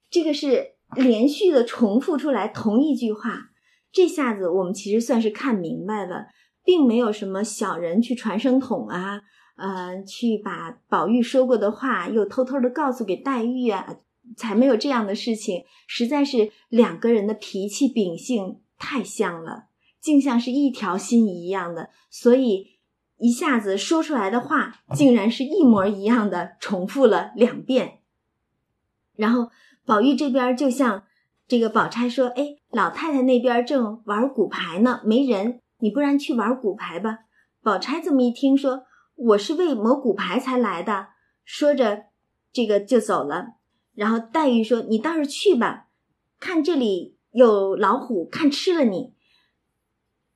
[0.09, 3.51] 这个是连续的重复出来同一句话。
[3.91, 6.27] 这下子我们其实算是看明白了。
[6.69, 9.23] 并没有什么小人去传声筒啊，
[9.55, 13.97] 呃，去把宝玉说过的话又偷偷的告诉给黛玉啊，
[14.37, 15.63] 才没有这样的事情。
[15.87, 19.63] 实在是两个人的脾气秉性太像了，
[19.99, 21.89] 竟像是一条心一样的。
[22.11, 22.77] 所以
[23.17, 28.01] 一下子说出来的话竟然是一模一样的，重复了两遍。
[29.15, 29.49] 然后
[29.87, 31.05] 宝玉这边就像
[31.47, 37.19] 这个宝钗说：“哎，老太太那边正玩骨牌呢，没人，你不然去玩骨牌吧。”
[37.61, 38.83] 宝钗这么一听，说
[39.15, 41.07] ：“我是为磨骨牌才来的。”
[41.43, 42.05] 说着，
[42.53, 43.55] 这个就走了。
[43.93, 45.87] 然后黛玉说：“你倒是去吧，
[46.39, 49.13] 看这里有老虎，看吃了你。”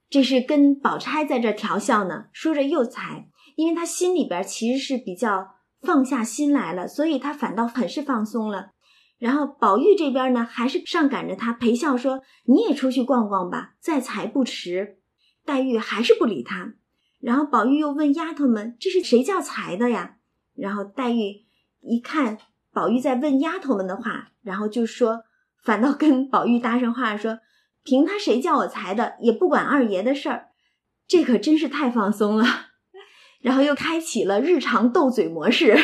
[0.10, 8.72] 这是跟宝钗在这调笑呢，说着又才，因为他心里边其实是比较放下心来了，所以他反倒很是放松了。
[9.18, 15.00] 然后宝玉这边呢，还是上赶着他陪笑说：“你也出去逛逛吧，再才不迟。”
[15.46, 16.74] 黛玉还是不理他。
[17.20, 20.18] 然后宝玉又问丫头们：“这是谁叫才的呀？”
[20.56, 21.46] 然后黛玉
[21.82, 22.38] 一看
[22.72, 25.24] 宝玉在问丫头们的话，然后就说，
[25.64, 27.40] 反倒跟宝玉搭上话说。
[27.86, 30.52] 凭他谁叫我裁的，也不管二爷的事儿，
[31.06, 32.46] 这可真是太放松了。
[33.44, 35.78] 然后又开启了日常斗嘴模式。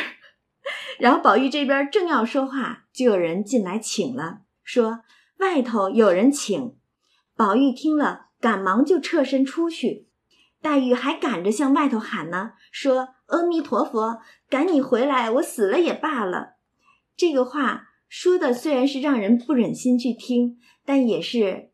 [0.97, 5.01] 然后宝玉这边正要说话，就有人进来请了，说
[5.39, 6.78] 外头有人请。
[7.36, 10.08] 宝玉听了，赶忙就侧身出去。
[10.62, 14.20] 黛玉还赶着向外头喊呢，说阿弥陀佛，
[14.50, 16.56] 赶你回来，我死了也罢了。
[17.16, 21.70] 这个话说的虽然是让人不忍心去听，但也是。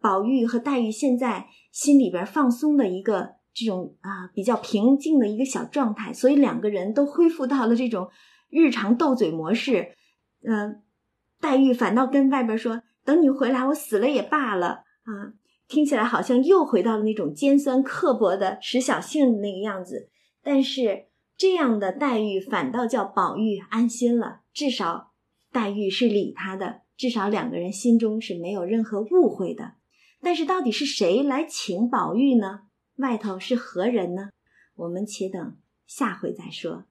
[0.00, 8.10] 宝玉和黛玉现在心里边放松的一个这种啊比较平静的一个小状态，所以两个人都恢复到了这种
[8.50, 9.94] 日常斗嘴模式。
[10.44, 10.82] 嗯，
[11.40, 15.34] 黛玉反倒跟外边说：“等你回来，我死了也罢了。”啊，
[15.72, 20.10] 听起来好像又回到了那种尖酸刻薄的使小性的那个样子。
[20.42, 25.12] 但是这样的黛玉反倒叫宝玉安心了，至少
[25.50, 29.76] 黛玉是理他的，至少两个人心中是没有任何误会的。
[30.20, 32.64] 但是到底是谁来请宝玉呢？
[32.96, 34.28] 外头是何人呢？
[34.76, 35.56] 我们且等
[35.86, 36.84] 下回再说。